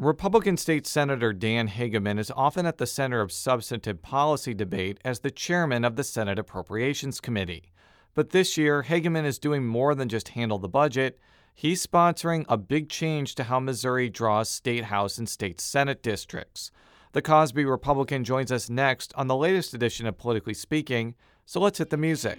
Republican 0.00 0.56
State 0.56 0.86
Senator 0.86 1.30
Dan 1.34 1.68
Hegeman 1.68 2.18
is 2.18 2.32
often 2.34 2.64
at 2.64 2.78
the 2.78 2.86
center 2.86 3.20
of 3.20 3.30
substantive 3.30 4.00
policy 4.00 4.54
debate 4.54 4.98
as 5.04 5.20
the 5.20 5.30
chairman 5.30 5.84
of 5.84 5.96
the 5.96 6.04
Senate 6.04 6.38
Appropriations 6.38 7.20
Committee. 7.20 7.70
But 8.14 8.30
this 8.30 8.56
year, 8.56 8.84
Hegeman 8.84 9.26
is 9.26 9.38
doing 9.38 9.66
more 9.66 9.94
than 9.94 10.08
just 10.08 10.28
handle 10.28 10.58
the 10.58 10.70
budget. 10.70 11.20
He's 11.54 11.86
sponsoring 11.86 12.46
a 12.48 12.56
big 12.56 12.88
change 12.88 13.34
to 13.34 13.44
how 13.44 13.60
Missouri 13.60 14.08
draws 14.08 14.48
state 14.48 14.84
House 14.84 15.18
and 15.18 15.28
state 15.28 15.60
Senate 15.60 16.02
districts. 16.02 16.70
The 17.12 17.20
Cosby 17.20 17.66
Republican 17.66 18.24
joins 18.24 18.50
us 18.50 18.70
next 18.70 19.12
on 19.16 19.26
the 19.26 19.36
latest 19.36 19.74
edition 19.74 20.06
of 20.06 20.16
Politically 20.16 20.54
Speaking, 20.54 21.14
so 21.44 21.60
let's 21.60 21.76
hit 21.76 21.90
the 21.90 21.98
music. 21.98 22.38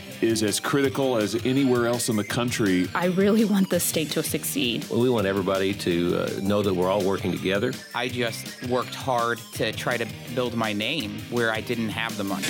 is 0.21 0.43
as 0.43 0.59
critical 0.59 1.17
as 1.17 1.35
anywhere 1.45 1.87
else 1.87 2.09
in 2.09 2.15
the 2.15 2.23
country. 2.23 2.87
I 2.93 3.07
really 3.07 3.43
want 3.43 3.69
the 3.69 3.79
state 3.79 4.11
to 4.11 4.23
succeed. 4.23 4.87
Well, 4.89 4.99
we 4.99 5.09
want 5.09 5.25
everybody 5.25 5.73
to 5.73 6.17
uh, 6.17 6.39
know 6.41 6.61
that 6.61 6.73
we're 6.73 6.89
all 6.89 7.03
working 7.03 7.31
together. 7.31 7.73
I 7.95 8.07
just 8.07 8.63
worked 8.67 8.93
hard 8.93 9.39
to 9.53 9.71
try 9.71 9.97
to 9.97 10.07
build 10.35 10.55
my 10.55 10.73
name 10.73 11.19
where 11.31 11.51
I 11.51 11.61
didn't 11.61 11.89
have 11.89 12.17
the 12.17 12.23
money. 12.23 12.47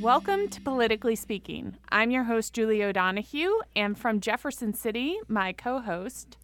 Welcome 0.00 0.48
to 0.48 0.60
Politically 0.60 1.16
Speaking. 1.16 1.76
I'm 1.90 2.10
your 2.10 2.24
host, 2.24 2.52
Julie 2.52 2.82
O'Donoghue, 2.82 3.60
and 3.74 3.98
from 3.98 4.20
Jefferson 4.20 4.72
City, 4.72 5.18
my 5.28 5.52
co 5.52 5.80
host, 5.80 6.36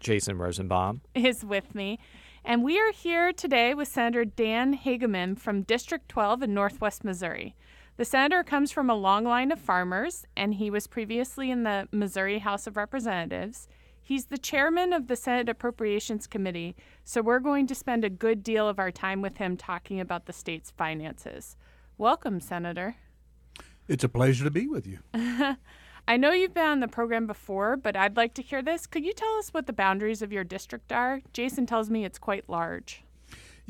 Jason 0.00 0.38
Rosenbaum, 0.38 1.02
is 1.14 1.44
with 1.44 1.74
me. 1.74 1.98
And 2.44 2.64
we 2.64 2.80
are 2.80 2.90
here 2.90 3.32
today 3.32 3.72
with 3.72 3.86
Senator 3.86 4.24
Dan 4.24 4.76
Hegeman 4.76 5.38
from 5.38 5.62
District 5.62 6.08
12 6.08 6.42
in 6.42 6.54
Northwest 6.54 7.04
Missouri. 7.04 7.54
The 8.02 8.06
senator 8.06 8.42
comes 8.42 8.72
from 8.72 8.90
a 8.90 8.96
long 8.96 9.22
line 9.22 9.52
of 9.52 9.60
farmers, 9.60 10.26
and 10.36 10.54
he 10.54 10.70
was 10.70 10.88
previously 10.88 11.52
in 11.52 11.62
the 11.62 11.86
Missouri 11.92 12.40
House 12.40 12.66
of 12.66 12.76
Representatives. 12.76 13.68
He's 14.02 14.24
the 14.24 14.38
chairman 14.38 14.92
of 14.92 15.06
the 15.06 15.14
Senate 15.14 15.48
Appropriations 15.48 16.26
Committee, 16.26 16.74
so 17.04 17.22
we're 17.22 17.38
going 17.38 17.68
to 17.68 17.76
spend 17.76 18.04
a 18.04 18.10
good 18.10 18.42
deal 18.42 18.68
of 18.68 18.80
our 18.80 18.90
time 18.90 19.22
with 19.22 19.36
him 19.36 19.56
talking 19.56 20.00
about 20.00 20.26
the 20.26 20.32
state's 20.32 20.72
finances. 20.72 21.56
Welcome, 21.96 22.40
Senator. 22.40 22.96
It's 23.86 24.02
a 24.02 24.08
pleasure 24.08 24.42
to 24.42 24.50
be 24.50 24.66
with 24.66 24.84
you. 24.84 24.98
I 26.08 26.16
know 26.16 26.32
you've 26.32 26.54
been 26.54 26.66
on 26.66 26.80
the 26.80 26.88
program 26.88 27.28
before, 27.28 27.76
but 27.76 27.94
I'd 27.94 28.16
like 28.16 28.34
to 28.34 28.42
hear 28.42 28.62
this. 28.62 28.88
Could 28.88 29.04
you 29.04 29.12
tell 29.12 29.34
us 29.34 29.50
what 29.50 29.68
the 29.68 29.72
boundaries 29.72 30.22
of 30.22 30.32
your 30.32 30.42
district 30.42 30.90
are? 30.90 31.20
Jason 31.32 31.66
tells 31.66 31.88
me 31.88 32.04
it's 32.04 32.18
quite 32.18 32.48
large. 32.48 33.04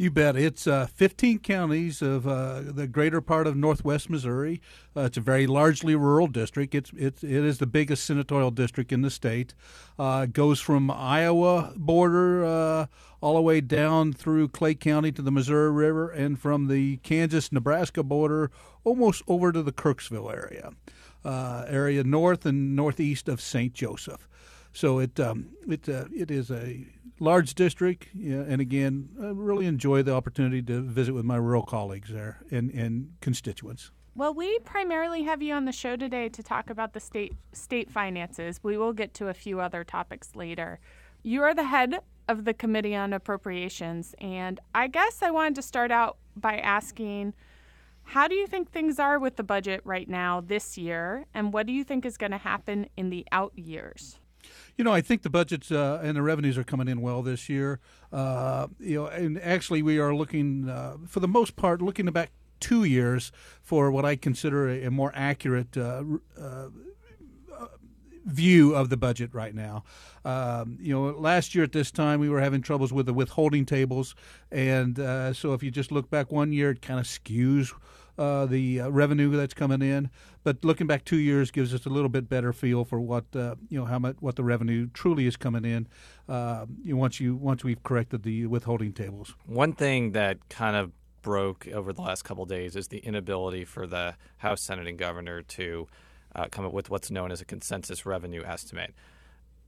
You 0.02 0.10
bet. 0.10 0.34
It's 0.34 0.66
uh, 0.66 0.86
15 0.86 1.38
counties 1.38 2.02
of 2.02 2.26
uh, 2.26 2.62
the 2.62 2.88
greater 2.88 3.20
part 3.20 3.46
of 3.46 3.54
northwest 3.54 4.10
Missouri. 4.10 4.60
Uh, 4.96 5.02
it's 5.02 5.16
a 5.16 5.20
very 5.20 5.46
largely 5.46 5.94
rural 5.94 6.26
district. 6.26 6.74
It's, 6.74 6.90
it's, 6.96 7.22
it 7.22 7.30
is 7.30 7.58
the 7.58 7.68
biggest 7.68 8.04
senatorial 8.04 8.50
district 8.50 8.90
in 8.90 9.02
the 9.02 9.10
state. 9.10 9.54
Uh, 9.96 10.22
it 10.24 10.32
goes 10.32 10.58
from 10.58 10.90
Iowa 10.90 11.72
border 11.76 12.44
uh, 12.44 12.86
all 13.20 13.36
the 13.36 13.42
way 13.42 13.60
down 13.60 14.12
through 14.12 14.48
Clay 14.48 14.74
County 14.74 15.12
to 15.12 15.22
the 15.22 15.30
Missouri 15.30 15.70
River 15.70 16.10
and 16.10 16.36
from 16.36 16.66
the 16.66 16.96
Kansas 17.04 17.52
Nebraska 17.52 18.02
border 18.02 18.50
almost 18.82 19.22
over 19.28 19.52
to 19.52 19.62
the 19.62 19.70
Kirksville 19.70 20.34
area, 20.34 20.72
uh, 21.24 21.64
area 21.68 22.02
north 22.02 22.44
and 22.44 22.74
northeast 22.74 23.28
of 23.28 23.40
St. 23.40 23.72
Joseph. 23.72 24.26
So 24.72 24.98
it 24.98 25.18
um, 25.20 25.50
it 25.68 25.88
uh, 25.88 26.04
it 26.14 26.30
is 26.30 26.50
a 26.50 26.86
large 27.20 27.54
district, 27.54 28.08
yeah, 28.14 28.42
and 28.48 28.60
again, 28.60 29.10
I 29.20 29.26
really 29.26 29.66
enjoy 29.66 30.02
the 30.02 30.14
opportunity 30.14 30.62
to 30.62 30.80
visit 30.80 31.12
with 31.12 31.24
my 31.24 31.36
rural 31.36 31.62
colleagues 31.62 32.10
there 32.10 32.40
and, 32.50 32.70
and 32.70 33.12
constituents. 33.20 33.92
Well, 34.14 34.34
we 34.34 34.58
primarily 34.60 35.22
have 35.22 35.40
you 35.40 35.54
on 35.54 35.64
the 35.64 35.72
show 35.72 35.96
today 35.96 36.28
to 36.30 36.42
talk 36.42 36.68
about 36.68 36.92
the 36.92 37.00
state 37.00 37.34
state 37.52 37.90
finances. 37.90 38.60
We 38.62 38.76
will 38.76 38.92
get 38.92 39.14
to 39.14 39.28
a 39.28 39.34
few 39.34 39.60
other 39.60 39.84
topics 39.84 40.34
later. 40.34 40.80
You 41.22 41.42
are 41.42 41.54
the 41.54 41.64
head 41.64 42.00
of 42.28 42.44
the 42.44 42.54
Committee 42.54 42.96
on 42.96 43.12
Appropriations, 43.12 44.14
and 44.18 44.58
I 44.74 44.88
guess 44.88 45.22
I 45.22 45.30
wanted 45.30 45.54
to 45.56 45.62
start 45.62 45.90
out 45.90 46.18
by 46.36 46.58
asking 46.58 47.34
how 48.04 48.26
do 48.26 48.34
you 48.34 48.46
think 48.46 48.70
things 48.70 48.98
are 48.98 49.18
with 49.18 49.36
the 49.36 49.44
budget 49.44 49.80
right 49.84 50.08
now 50.08 50.40
this 50.40 50.76
year, 50.76 51.26
and 51.32 51.52
what 51.52 51.66
do 51.66 51.72
you 51.72 51.84
think 51.84 52.04
is 52.04 52.16
going 52.16 52.32
to 52.32 52.38
happen 52.38 52.88
in 52.96 53.10
the 53.10 53.24
out 53.30 53.56
years? 53.56 54.18
You 54.76 54.84
know, 54.84 54.92
I 54.92 55.00
think 55.00 55.22
the 55.22 55.30
budgets 55.30 55.70
uh, 55.70 56.00
and 56.02 56.16
the 56.16 56.22
revenues 56.22 56.56
are 56.56 56.64
coming 56.64 56.88
in 56.88 57.00
well 57.00 57.22
this 57.22 57.48
year. 57.48 57.78
Uh, 58.12 58.68
you 58.80 58.96
know, 58.96 59.06
and 59.06 59.40
actually, 59.40 59.82
we 59.82 59.98
are 59.98 60.14
looking, 60.14 60.68
uh, 60.68 60.96
for 61.06 61.20
the 61.20 61.28
most 61.28 61.56
part, 61.56 61.82
looking 61.82 62.06
back 62.06 62.32
two 62.60 62.84
years 62.84 63.32
for 63.62 63.90
what 63.90 64.04
I 64.04 64.16
consider 64.16 64.68
a, 64.68 64.84
a 64.84 64.90
more 64.90 65.12
accurate 65.14 65.76
uh, 65.76 66.02
uh, 66.40 66.68
view 68.24 68.74
of 68.74 68.88
the 68.88 68.96
budget 68.96 69.34
right 69.34 69.54
now. 69.54 69.84
Um, 70.24 70.78
you 70.80 70.94
know, 70.94 71.10
last 71.18 71.54
year 71.54 71.64
at 71.64 71.72
this 71.72 71.90
time 71.90 72.20
we 72.20 72.28
were 72.28 72.40
having 72.40 72.62
troubles 72.62 72.92
with 72.92 73.06
the 73.06 73.12
withholding 73.12 73.66
tables, 73.66 74.14
and 74.50 74.98
uh, 74.98 75.32
so 75.32 75.54
if 75.54 75.62
you 75.62 75.70
just 75.70 75.92
look 75.92 76.10
back 76.10 76.30
one 76.30 76.52
year, 76.52 76.70
it 76.70 76.82
kind 76.82 77.00
of 77.00 77.06
skews 77.06 77.72
uh, 78.18 78.46
the 78.46 78.80
uh, 78.80 78.88
revenue 78.88 79.30
that's 79.30 79.54
coming 79.54 79.82
in. 79.82 80.10
But 80.44 80.64
looking 80.64 80.86
back 80.86 81.04
two 81.04 81.18
years 81.18 81.50
gives 81.50 81.72
us 81.74 81.86
a 81.86 81.88
little 81.88 82.08
bit 82.08 82.28
better 82.28 82.52
feel 82.52 82.84
for 82.84 83.00
what 83.00 83.24
uh, 83.34 83.56
you 83.68 83.78
know 83.78 83.86
how 83.86 83.98
much 83.98 84.16
what 84.20 84.36
the 84.36 84.44
revenue 84.44 84.88
truly 84.92 85.26
is 85.26 85.36
coming 85.36 85.64
in. 85.64 85.88
Uh, 86.28 86.66
you 86.82 86.94
know, 86.94 87.00
once 87.00 87.20
you 87.20 87.36
once 87.36 87.64
we've 87.64 87.82
corrected 87.82 88.22
the 88.22 88.46
withholding 88.46 88.92
tables. 88.92 89.34
One 89.46 89.72
thing 89.72 90.12
that 90.12 90.48
kind 90.48 90.76
of 90.76 90.92
broke 91.22 91.68
over 91.68 91.92
the 91.92 92.02
last 92.02 92.22
couple 92.22 92.44
days 92.44 92.76
is 92.76 92.88
the 92.88 92.98
inability 92.98 93.64
for 93.64 93.86
the 93.86 94.16
House, 94.38 94.60
Senate, 94.60 94.88
and 94.88 94.98
Governor 94.98 95.42
to 95.42 95.86
uh, 96.34 96.46
come 96.50 96.64
up 96.66 96.72
with 96.72 96.90
what's 96.90 97.10
known 97.10 97.30
as 97.30 97.40
a 97.40 97.44
consensus 97.44 98.04
revenue 98.04 98.42
estimate. 98.44 98.94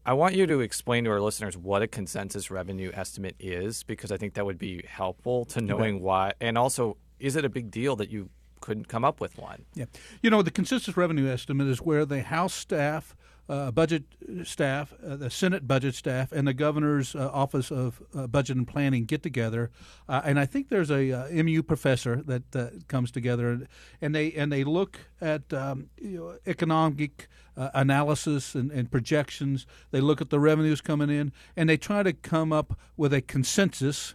I 0.06 0.12
want 0.12 0.34
you 0.34 0.46
to 0.46 0.60
explain 0.60 1.04
to 1.04 1.10
our 1.10 1.20
listeners 1.20 1.56
what 1.56 1.80
a 1.80 1.86
consensus 1.86 2.50
revenue 2.50 2.90
estimate 2.92 3.36
is, 3.38 3.84
because 3.84 4.12
I 4.12 4.18
think 4.18 4.34
that 4.34 4.44
would 4.44 4.58
be 4.58 4.84
helpful 4.86 5.46
to 5.46 5.62
knowing 5.62 6.02
why, 6.02 6.34
and 6.42 6.58
also 6.58 6.98
is 7.24 7.36
it 7.36 7.44
a 7.44 7.48
big 7.48 7.70
deal 7.70 7.96
that 7.96 8.10
you 8.10 8.28
couldn't 8.60 8.86
come 8.86 9.04
up 9.04 9.20
with 9.20 9.38
one? 9.38 9.64
Yeah. 9.74 9.86
You 10.22 10.30
know, 10.30 10.42
the 10.42 10.50
consensus 10.50 10.96
revenue 10.96 11.30
estimate 11.30 11.66
is 11.68 11.80
where 11.80 12.04
the 12.04 12.22
House 12.22 12.52
staff, 12.52 13.16
uh, 13.48 13.70
budget 13.70 14.04
staff, 14.44 14.92
uh, 15.06 15.16
the 15.16 15.30
Senate 15.30 15.66
budget 15.66 15.94
staff, 15.94 16.32
and 16.32 16.46
the 16.46 16.52
governor's 16.52 17.14
uh, 17.14 17.30
office 17.32 17.70
of 17.70 18.02
uh, 18.14 18.26
budget 18.26 18.58
and 18.58 18.68
planning 18.68 19.06
get 19.06 19.22
together, 19.22 19.70
uh, 20.06 20.20
and 20.24 20.38
I 20.38 20.44
think 20.44 20.68
there's 20.68 20.90
a 20.90 21.12
uh, 21.12 21.42
MU 21.42 21.62
professor 21.62 22.22
that 22.26 22.84
comes 22.88 23.10
together, 23.10 23.66
and 24.00 24.14
they 24.14 24.32
and 24.32 24.52
they 24.52 24.64
look 24.64 25.00
at 25.20 25.52
um, 25.52 25.88
you 26.00 26.18
know, 26.18 26.38
economic 26.46 27.28
analysis 27.56 28.54
and, 28.54 28.72
and 28.72 28.90
projections. 28.90 29.66
They 29.92 30.00
look 30.00 30.20
at 30.20 30.30
the 30.30 30.40
revenues 30.40 30.80
coming 30.80 31.10
in, 31.10 31.32
and 31.56 31.68
they 31.68 31.76
try 31.76 32.02
to 32.02 32.12
come 32.12 32.52
up 32.52 32.78
with 32.96 33.12
a 33.12 33.20
consensus 33.20 34.14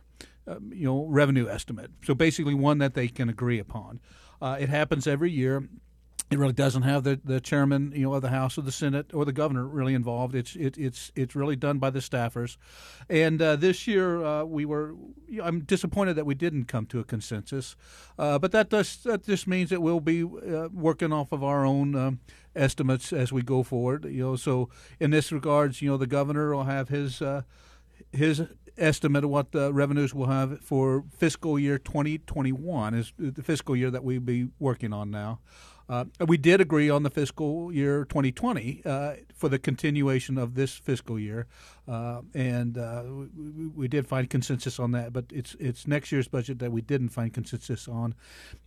you 0.70 0.86
know 0.86 1.06
revenue 1.06 1.48
estimate. 1.48 1.92
So 2.04 2.14
basically, 2.16 2.54
one 2.54 2.78
that 2.80 2.94
they 2.94 3.08
can 3.08 3.30
agree 3.30 3.60
upon. 3.60 4.00
Uh, 4.42 4.58
it 4.60 4.70
happens 4.70 5.08
every 5.08 5.32
year. 5.32 5.68
It 6.32 6.38
really 6.38 6.54
doesn't 6.54 6.84
have 6.84 7.04
the, 7.04 7.20
the 7.24 7.42
chairman, 7.42 7.92
you 7.96 8.04
know, 8.04 8.14
of 8.14 8.22
the 8.22 8.30
House 8.30 8.56
or 8.56 8.62
the 8.62 8.72
Senate 8.72 9.16
or 9.16 9.26
the 9.26 9.34
governor 9.34 9.66
really 9.66 9.96
involved. 9.96 10.36
It's 10.36 10.56
it, 10.56 10.78
it's 10.78 11.12
it's 11.16 11.36
really 11.36 11.56
done 11.56 11.80
by 11.80 11.90
the 11.90 12.00
staffers. 12.00 12.56
And 13.10 13.42
uh, 13.42 13.56
this 13.56 13.88
year 13.88 14.24
uh, 14.24 14.44
we 14.44 14.64
were. 14.66 14.94
You 15.28 15.40
know, 15.40 15.46
I'm 15.46 15.62
disappointed 15.62 16.16
that 16.16 16.26
we 16.26 16.36
didn't 16.36 16.66
come 16.66 16.86
to 16.88 17.00
a 17.00 17.04
consensus, 17.04 17.76
uh, 18.18 18.38
but 18.38 18.52
that 18.52 18.70
does 18.70 18.98
that 19.04 19.26
just 19.26 19.48
means 19.48 19.72
that 19.72 19.82
we'll 19.82 20.00
be 20.00 20.24
uh, 20.24 20.70
working 20.72 21.12
off 21.12 21.32
of 21.32 21.44
our 21.44 21.66
own. 21.66 21.96
Um, 21.96 22.20
estimates 22.56 23.14
as 23.14 23.32
we 23.32 23.42
go 23.42 23.64
forward, 23.64 24.06
you 24.06 24.24
know. 24.24 24.36
So 24.36 24.70
in 25.00 25.12
this 25.12 25.32
regards, 25.32 25.82
you 25.82 25.90
know, 25.90 25.98
the 25.98 26.08
governor 26.08 26.54
will 26.54 26.64
have 26.64 26.90
his 26.90 27.22
uh, 27.22 27.44
his 28.12 28.44
estimate 28.82 29.24
of 29.24 29.30
what 29.30 29.52
the 29.52 29.74
revenues 29.74 30.14
will 30.14 30.28
have 30.28 30.62
for 30.62 31.04
fiscal 31.18 31.60
year 31.60 31.78
2021 31.78 32.94
is 32.94 33.14
the 33.18 33.44
fiscal 33.44 33.76
year 33.76 33.92
that 33.92 34.04
we'll 34.04 34.20
be 34.20 34.50
working 34.60 34.94
on 34.94 35.12
now. 35.12 35.40
Uh, 35.90 36.06
we 36.28 36.38
did 36.38 36.62
agree 36.62 36.88
on 36.90 37.02
the 37.02 37.10
fiscal 37.10 37.74
year 37.74 38.06
2020 38.06 38.84
uh, 38.86 39.14
for 39.34 39.50
the 39.50 39.58
continuation 39.58 40.38
of 40.38 40.54
this 40.54 40.76
fiscal 40.76 41.18
year. 41.18 41.48
Uh, 41.90 42.22
and 42.36 42.78
uh, 42.78 43.04
we, 43.36 43.68
we, 43.68 43.88
did 43.88 44.06
find 44.06 44.30
consensus 44.30 44.80
on 44.80 44.92
that. 44.92 45.12
But 45.12 45.26
it's 45.34 45.56
it's 45.60 45.88
next 45.88 46.12
year's 46.12 46.28
budget 46.28 46.60
that 46.60 46.72
we 46.72 46.82
didn't 46.82 47.10
find 47.10 47.34
consensus 47.34 47.88
on, 47.88 48.14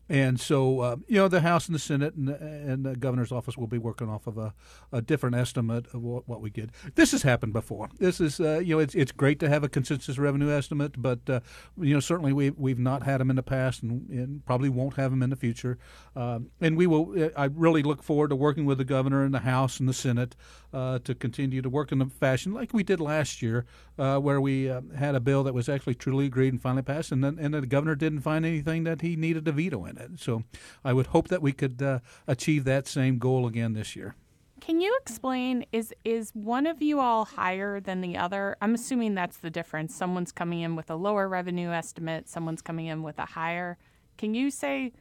and 0.08 0.40
so 0.40 0.80
uh, 0.80 0.96
you 1.06 1.18
know 1.18 1.28
the 1.28 1.40
House 1.40 1.66
and 1.66 1.74
the 1.76 1.78
Senate 1.78 2.14
and, 2.14 2.28
and 2.28 2.84
the 2.84 2.96
governor's 2.96 3.30
office 3.30 3.56
will 3.56 3.68
be 3.68 3.78
working 3.78 4.08
off 4.08 4.26
of 4.26 4.38
a, 4.38 4.52
a 4.90 5.00
different 5.00 5.36
estimate 5.36 5.86
of 5.94 6.02
what, 6.02 6.28
what, 6.28 6.40
we 6.40 6.50
get. 6.50 6.70
This 6.96 7.12
has 7.12 7.22
happened 7.22 7.52
before. 7.52 7.90
This 8.00 8.20
is 8.20 8.40
uh, 8.40 8.58
you 8.58 8.74
know 8.74 8.80
it's 8.80 8.96
it's 8.96 9.12
great 9.12 9.38
to 9.38 9.48
have 9.48 9.62
a 9.62 9.68
consensus 9.68 10.18
revenue 10.18 10.50
estimate, 10.50 11.00
but 11.00 11.20
uh, 11.28 11.40
you 11.80 11.94
know 11.94 12.00
certainly 12.00 12.32
we 12.32 12.50
we've 12.50 12.80
not 12.80 13.04
had 13.04 13.20
them 13.20 13.30
in 13.30 13.36
the 13.36 13.42
past 13.44 13.84
and, 13.84 14.10
and 14.10 14.44
probably 14.44 14.68
won't 14.68 14.96
have 14.96 15.12
them 15.12 15.22
in 15.22 15.30
the 15.30 15.36
future. 15.36 15.78
Um, 16.16 16.50
and 16.60 16.76
we 16.76 16.88
will. 16.88 17.30
I 17.36 17.44
really 17.44 17.84
look 17.84 18.02
forward 18.02 18.30
to 18.30 18.36
working 18.36 18.64
with 18.64 18.78
the 18.78 18.84
governor 18.84 19.22
and 19.22 19.32
the 19.32 19.38
House 19.38 19.78
and 19.78 19.88
the 19.88 19.94
Senate 19.94 20.34
uh, 20.72 20.98
to 21.04 21.14
continue 21.14 21.62
to 21.62 21.70
work 21.70 21.92
in 21.92 22.02
a 22.02 22.06
fashion 22.06 22.52
like 22.52 22.74
we 22.74 22.82
did 22.82 23.00
last 23.00 23.11
year, 23.42 23.66
uh, 23.98 24.18
where 24.18 24.40
we 24.40 24.70
uh, 24.70 24.80
had 24.96 25.14
a 25.14 25.20
bill 25.20 25.42
that 25.44 25.54
was 25.54 25.68
actually 25.68 25.94
truly 25.94 26.26
agreed 26.26 26.52
and 26.52 26.62
finally 26.62 26.82
passed, 26.82 27.12
and 27.12 27.22
then 27.22 27.38
and 27.38 27.54
the 27.54 27.66
governor 27.66 27.94
didn't 27.94 28.20
find 28.20 28.44
anything 28.44 28.84
that 28.84 29.00
he 29.00 29.16
needed 29.16 29.44
to 29.44 29.52
veto 29.52 29.84
in 29.84 29.98
it. 29.98 30.18
So 30.18 30.44
I 30.84 30.92
would 30.92 31.08
hope 31.08 31.28
that 31.28 31.42
we 31.42 31.52
could 31.52 31.82
uh, 31.82 32.00
achieve 32.26 32.64
that 32.64 32.86
same 32.86 33.18
goal 33.18 33.46
again 33.46 33.72
this 33.72 33.94
year. 33.96 34.14
Can 34.60 34.80
you 34.80 34.96
explain 35.00 35.64
is 35.72 35.92
is 36.04 36.30
one 36.34 36.66
of 36.66 36.80
you 36.80 37.00
all 37.00 37.24
higher 37.24 37.80
than 37.80 38.00
the 38.00 38.16
other? 38.16 38.56
I'm 38.60 38.74
assuming 38.74 39.14
that's 39.14 39.38
the 39.38 39.50
difference. 39.50 39.94
Someone's 39.94 40.32
coming 40.32 40.60
in 40.60 40.76
with 40.76 40.90
a 40.90 40.94
lower 40.94 41.28
revenue 41.28 41.70
estimate, 41.70 42.28
someone's 42.28 42.62
coming 42.62 42.86
in 42.86 43.02
with 43.02 43.18
a 43.18 43.26
higher. 43.26 43.76
Can 44.16 44.34
you 44.34 44.50
say 44.50 44.92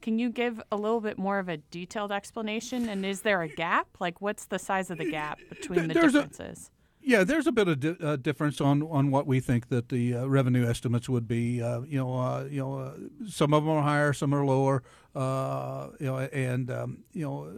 can 0.00 0.18
you 0.18 0.30
give 0.30 0.60
a 0.72 0.76
little 0.76 1.00
bit 1.00 1.18
more 1.18 1.38
of 1.38 1.48
a 1.48 1.58
detailed 1.58 2.12
explanation? 2.12 2.88
And 2.88 3.04
is 3.04 3.20
there 3.20 3.42
a 3.42 3.48
gap? 3.48 3.88
Like, 3.98 4.20
what's 4.20 4.46
the 4.46 4.58
size 4.58 4.90
of 4.90 4.98
the 4.98 5.10
gap 5.10 5.38
between 5.48 5.88
the 5.88 5.94
there's 5.94 6.12
differences? 6.12 6.70
Yeah, 7.02 7.24
there's 7.24 7.46
a 7.46 7.52
bit 7.52 7.66
of 7.66 7.80
di- 7.80 7.96
uh, 8.00 8.16
difference 8.16 8.60
on, 8.60 8.82
on 8.82 9.10
what 9.10 9.26
we 9.26 9.40
think 9.40 9.68
that 9.68 9.88
the 9.88 10.14
uh, 10.14 10.26
revenue 10.26 10.68
estimates 10.68 11.08
would 11.08 11.26
be. 11.26 11.62
Uh, 11.62 11.80
you 11.82 11.98
know, 11.98 12.14
uh, 12.14 12.46
you 12.50 12.60
know, 12.60 12.78
uh, 12.78 12.92
some 13.28 13.54
of 13.54 13.64
them 13.64 13.72
are 13.72 13.82
higher, 13.82 14.12
some 14.12 14.34
are 14.34 14.44
lower. 14.44 14.82
Uh, 15.14 15.88
you 15.98 16.06
know, 16.06 16.18
and 16.18 16.70
um, 16.70 17.04
you 17.12 17.24
know, 17.24 17.50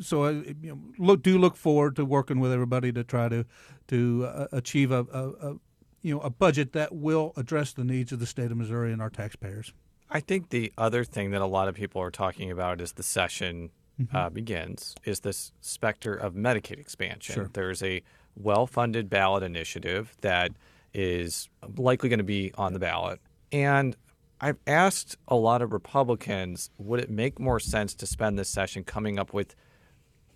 so 0.00 0.28
you 0.28 0.56
know, 0.62 0.78
look, 0.98 1.22
do 1.22 1.38
look 1.38 1.56
forward 1.56 1.94
to 1.96 2.04
working 2.04 2.40
with 2.40 2.52
everybody 2.52 2.92
to 2.92 3.04
try 3.04 3.28
to 3.28 3.44
to 3.88 4.48
achieve 4.50 4.90
a, 4.90 5.06
a, 5.12 5.28
a 5.50 5.56
you 6.02 6.14
know 6.14 6.20
a 6.20 6.30
budget 6.30 6.72
that 6.72 6.94
will 6.94 7.32
address 7.36 7.72
the 7.72 7.84
needs 7.84 8.12
of 8.12 8.18
the 8.18 8.26
state 8.26 8.50
of 8.50 8.56
Missouri 8.56 8.92
and 8.92 9.00
our 9.00 9.10
taxpayers. 9.10 9.72
I 10.10 10.20
think 10.20 10.50
the 10.50 10.72
other 10.76 11.04
thing 11.04 11.30
that 11.30 11.40
a 11.40 11.46
lot 11.46 11.68
of 11.68 11.74
people 11.74 12.00
are 12.02 12.10
talking 12.10 12.50
about 12.50 12.80
as 12.80 12.92
the 12.92 13.02
session 13.02 13.70
mm-hmm. 14.00 14.14
uh, 14.14 14.28
begins 14.30 14.94
is 15.04 15.20
this 15.20 15.52
specter 15.60 16.14
of 16.14 16.34
Medicaid 16.34 16.78
expansion. 16.78 17.34
Sure. 17.34 17.50
There's 17.52 17.82
a 17.82 18.02
well 18.36 18.66
funded 18.66 19.08
ballot 19.08 19.42
initiative 19.42 20.16
that 20.20 20.52
is 20.92 21.48
likely 21.76 22.08
going 22.08 22.18
to 22.18 22.24
be 22.24 22.52
on 22.56 22.72
the 22.72 22.78
ballot. 22.78 23.20
And 23.52 23.96
I've 24.40 24.58
asked 24.66 25.16
a 25.28 25.36
lot 25.36 25.62
of 25.62 25.72
Republicans 25.72 26.70
would 26.78 27.00
it 27.00 27.10
make 27.10 27.38
more 27.38 27.60
sense 27.60 27.94
to 27.94 28.06
spend 28.06 28.38
this 28.38 28.48
session 28.48 28.84
coming 28.84 29.18
up 29.18 29.32
with 29.32 29.54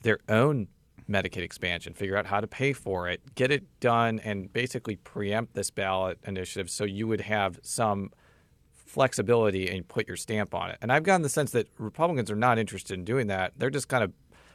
their 0.02 0.18
own 0.28 0.68
Medicaid 1.08 1.42
expansion, 1.42 1.94
figure 1.94 2.16
out 2.16 2.26
how 2.26 2.40
to 2.40 2.46
pay 2.46 2.72
for 2.72 3.08
it, 3.08 3.34
get 3.34 3.50
it 3.50 3.64
done, 3.80 4.20
and 4.20 4.52
basically 4.52 4.96
preempt 4.96 5.54
this 5.54 5.70
ballot 5.70 6.18
initiative 6.26 6.68
so 6.68 6.84
you 6.84 7.06
would 7.06 7.22
have 7.22 7.58
some 7.62 8.10
flexibility 8.72 9.68
and 9.68 9.86
put 9.88 10.06
your 10.06 10.16
stamp 10.16 10.54
on 10.54 10.70
it. 10.70 10.78
And 10.82 10.92
I've 10.92 11.02
gotten 11.02 11.22
the 11.22 11.28
sense 11.28 11.50
that 11.52 11.68
Republicans 11.78 12.30
are 12.30 12.36
not 12.36 12.58
interested 12.58 12.94
in 12.94 13.04
doing 13.04 13.26
that. 13.28 13.52
They're 13.56 13.70
just 13.70 13.88
kind 13.88 14.04
of 14.04 14.12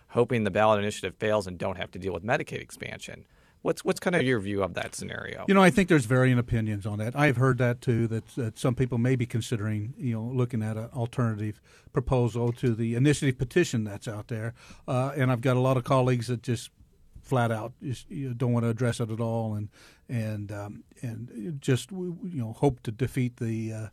hoping 0.09 0.43
the 0.43 0.51
ballot 0.51 0.79
initiative 0.79 1.15
fails 1.15 1.47
and 1.47 1.57
don't 1.57 1.77
have 1.77 1.91
to 1.91 1.99
deal 1.99 2.13
with 2.13 2.23
Medicaid 2.23 2.61
expansion. 2.61 3.25
What's 3.63 3.83
what's 3.85 3.99
kind 4.01 4.13
of 4.15 4.23
your 4.23 4.39
view 4.39 4.61
of 4.61 4.73
that 4.73 4.93
scenario? 4.93 5.45
You 5.47 5.53
know, 5.53 5.63
I 5.63 5.69
think 5.69 5.87
there's 5.87 6.05
varying 6.05 6.37
opinions 6.37 6.85
on 6.85 6.99
that. 6.99 7.15
I've 7.15 7.37
heard 7.37 7.57
that 7.59 7.79
too. 7.79 8.07
That, 8.07 8.27
that 8.35 8.59
some 8.59 8.75
people 8.75 8.97
may 8.97 9.15
be 9.15 9.25
considering, 9.25 9.93
you 9.97 10.13
know, 10.13 10.23
looking 10.23 10.61
at 10.61 10.75
an 10.75 10.89
alternative 10.93 11.61
proposal 11.93 12.51
to 12.53 12.75
the 12.75 12.93
initiative 12.95 13.37
petition 13.37 13.85
that's 13.85 14.05
out 14.05 14.27
there. 14.27 14.53
Uh, 14.85 15.13
and 15.15 15.31
I've 15.31 15.39
got 15.39 15.55
a 15.55 15.61
lot 15.61 15.77
of 15.77 15.85
colleagues 15.85 16.27
that 16.27 16.43
just 16.43 16.71
flat 17.21 17.51
out 17.51 17.71
just, 17.81 18.11
you 18.11 18.27
know, 18.27 18.33
don't 18.33 18.51
want 18.51 18.65
to 18.65 18.69
address 18.69 18.99
it 18.99 19.09
at 19.09 19.21
all, 19.21 19.55
and 19.55 19.69
and 20.09 20.51
um, 20.51 20.83
and 21.01 21.57
just 21.61 21.89
you 21.89 22.17
know 22.21 22.51
hope 22.51 22.83
to 22.83 22.91
defeat 22.91 23.37
the 23.37 23.71
uh, 23.71 23.87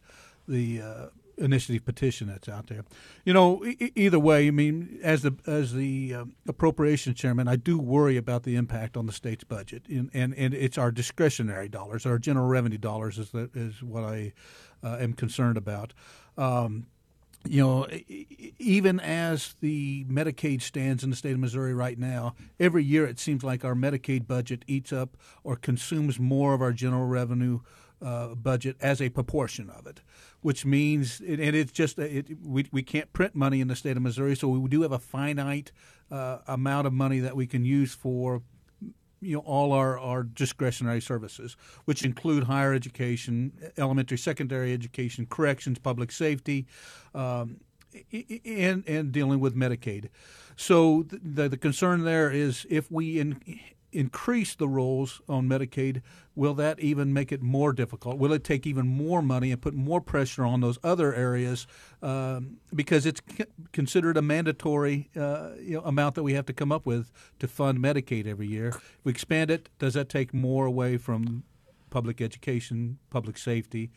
the 0.48 0.82
uh, 0.82 1.06
initiative 1.40 1.84
petition 1.84 2.28
that's 2.28 2.48
out 2.48 2.68
there. 2.68 2.84
You 3.24 3.32
know, 3.32 3.64
e- 3.64 3.92
either 3.96 4.18
way, 4.18 4.46
I 4.46 4.50
mean, 4.50 5.00
as 5.02 5.22
the 5.22 5.34
as 5.46 5.72
the 5.72 6.14
uh, 6.14 6.24
appropriation 6.46 7.14
chairman, 7.14 7.48
I 7.48 7.56
do 7.56 7.78
worry 7.78 8.16
about 8.16 8.44
the 8.44 8.56
impact 8.56 8.96
on 8.96 9.06
the 9.06 9.12
state's 9.12 9.44
budget, 9.44 9.86
and 9.88 10.10
and, 10.14 10.34
and 10.34 10.54
it's 10.54 10.78
our 10.78 10.90
discretionary 10.90 11.68
dollars, 11.68 12.06
our 12.06 12.18
general 12.18 12.46
revenue 12.46 12.78
dollars, 12.78 13.18
is 13.18 13.30
that 13.30 13.56
is 13.56 13.82
what 13.82 14.04
I 14.04 14.32
uh, 14.82 14.98
am 15.00 15.14
concerned 15.14 15.56
about. 15.56 15.92
Um, 16.36 16.86
you 17.48 17.62
know, 17.62 17.86
even 18.58 19.00
as 19.00 19.56
the 19.60 20.04
Medicaid 20.04 20.60
stands 20.60 21.02
in 21.02 21.08
the 21.08 21.16
state 21.16 21.32
of 21.32 21.38
Missouri 21.38 21.72
right 21.72 21.98
now, 21.98 22.34
every 22.58 22.84
year 22.84 23.06
it 23.06 23.18
seems 23.18 23.42
like 23.42 23.64
our 23.64 23.74
Medicaid 23.74 24.26
budget 24.26 24.62
eats 24.66 24.92
up 24.92 25.16
or 25.42 25.56
consumes 25.56 26.20
more 26.20 26.52
of 26.52 26.60
our 26.60 26.72
general 26.72 27.06
revenue 27.06 27.60
uh, 28.02 28.34
budget 28.34 28.76
as 28.80 29.00
a 29.00 29.08
proportion 29.08 29.70
of 29.70 29.86
it 29.86 30.00
which 30.42 30.64
means 30.64 31.20
and 31.20 31.40
it's 31.40 31.72
just 31.72 31.98
it, 31.98 32.28
we 32.42 32.66
we 32.72 32.82
can't 32.82 33.12
print 33.12 33.34
money 33.34 33.60
in 33.60 33.68
the 33.68 33.76
state 33.76 33.96
of 33.96 34.02
Missouri, 34.02 34.34
so 34.34 34.48
we 34.48 34.68
do 34.68 34.82
have 34.82 34.92
a 34.92 34.98
finite 34.98 35.72
uh, 36.10 36.38
amount 36.46 36.86
of 36.86 36.92
money 36.92 37.20
that 37.20 37.36
we 37.36 37.46
can 37.46 37.64
use 37.64 37.94
for 37.94 38.42
you 39.20 39.36
know 39.36 39.40
all 39.40 39.72
our, 39.72 39.98
our 39.98 40.22
discretionary 40.22 41.00
services, 41.00 41.56
which 41.84 42.04
include 42.04 42.44
higher 42.44 42.72
education, 42.72 43.52
elementary, 43.76 44.16
secondary 44.16 44.72
education, 44.72 45.26
corrections, 45.26 45.78
public 45.78 46.10
safety, 46.10 46.66
um, 47.14 47.60
and 48.12 48.82
and 48.86 49.12
dealing 49.12 49.40
with 49.40 49.54
Medicaid. 49.54 50.08
So 50.56 51.04
the 51.10 51.50
the 51.50 51.58
concern 51.58 52.04
there 52.04 52.30
is 52.30 52.66
if 52.70 52.90
we 52.90 53.20
in, 53.20 53.42
increase 53.92 54.54
the 54.54 54.68
rolls 54.68 55.20
on 55.28 55.48
Medicaid, 55.48 56.02
will 56.34 56.54
that 56.54 56.78
even 56.80 57.12
make 57.12 57.32
it 57.32 57.42
more 57.42 57.72
difficult? 57.72 58.18
Will 58.18 58.32
it 58.32 58.44
take 58.44 58.66
even 58.66 58.86
more 58.86 59.22
money 59.22 59.50
and 59.52 59.60
put 59.60 59.74
more 59.74 60.00
pressure 60.00 60.44
on 60.44 60.60
those 60.60 60.78
other 60.82 61.14
areas 61.14 61.66
um, 62.02 62.58
because 62.74 63.06
it's 63.06 63.20
considered 63.72 64.16
a 64.16 64.22
mandatory 64.22 65.10
uh, 65.16 65.50
you 65.60 65.76
know, 65.76 65.82
amount 65.82 66.14
that 66.14 66.22
we 66.22 66.34
have 66.34 66.46
to 66.46 66.52
come 66.52 66.72
up 66.72 66.86
with 66.86 67.12
to 67.38 67.48
fund 67.48 67.78
Medicaid 67.78 68.26
every 68.26 68.46
year? 68.46 68.68
If 68.68 69.00
we 69.04 69.12
expand 69.12 69.50
it, 69.50 69.68
does 69.78 69.94
that 69.94 70.08
take 70.08 70.32
more 70.32 70.66
away 70.66 70.96
from 70.96 71.44
public 71.90 72.20
education, 72.20 72.98
public 73.10 73.36
safety? 73.36 73.90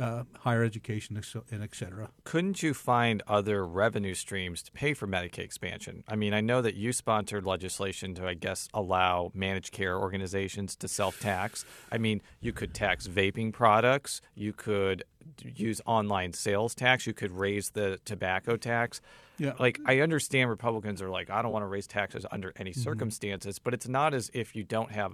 Uh, 0.00 0.24
higher 0.40 0.62
education, 0.62 1.20
and 1.50 1.62
et 1.62 1.74
cetera. 1.74 2.10
Couldn't 2.24 2.62
you 2.62 2.74
find 2.74 3.22
other 3.26 3.66
revenue 3.66 4.14
streams 4.14 4.62
to 4.64 4.72
pay 4.72 4.94
for 4.94 5.06
Medicaid 5.06 5.40
expansion? 5.40 6.04
I 6.08 6.16
mean, 6.16 6.34
I 6.34 6.40
know 6.40 6.60
that 6.62 6.74
you 6.74 6.92
sponsored 6.92 7.44
legislation 7.44 8.14
to, 8.16 8.26
I 8.26 8.34
guess, 8.34 8.68
allow 8.74 9.30
managed 9.34 9.72
care 9.72 9.98
organizations 9.98 10.76
to 10.76 10.88
self 10.88 11.20
tax. 11.20 11.64
I 11.90 11.98
mean, 11.98 12.20
you 12.40 12.52
could 12.52 12.74
tax 12.74 13.06
vaping 13.06 13.52
products, 13.52 14.20
you 14.34 14.52
could 14.52 15.04
use 15.42 15.80
online 15.86 16.32
sales 16.32 16.74
tax, 16.74 17.06
you 17.06 17.12
could 17.12 17.32
raise 17.32 17.70
the 17.70 17.98
tobacco 18.04 18.56
tax. 18.56 19.00
Yeah. 19.38 19.52
Like 19.58 19.80
I 19.84 20.00
understand 20.00 20.50
Republicans 20.50 21.02
are 21.02 21.10
like, 21.10 21.30
I 21.30 21.42
don't 21.42 21.52
want 21.52 21.62
to 21.62 21.68
raise 21.68 21.86
taxes 21.86 22.24
under 22.30 22.52
any 22.56 22.70
mm-hmm. 22.70 22.80
circumstances, 22.80 23.58
but 23.58 23.74
it's 23.74 23.88
not 23.88 24.14
as 24.14 24.30
if 24.32 24.56
you 24.56 24.64
don't 24.64 24.92
have 24.92 25.12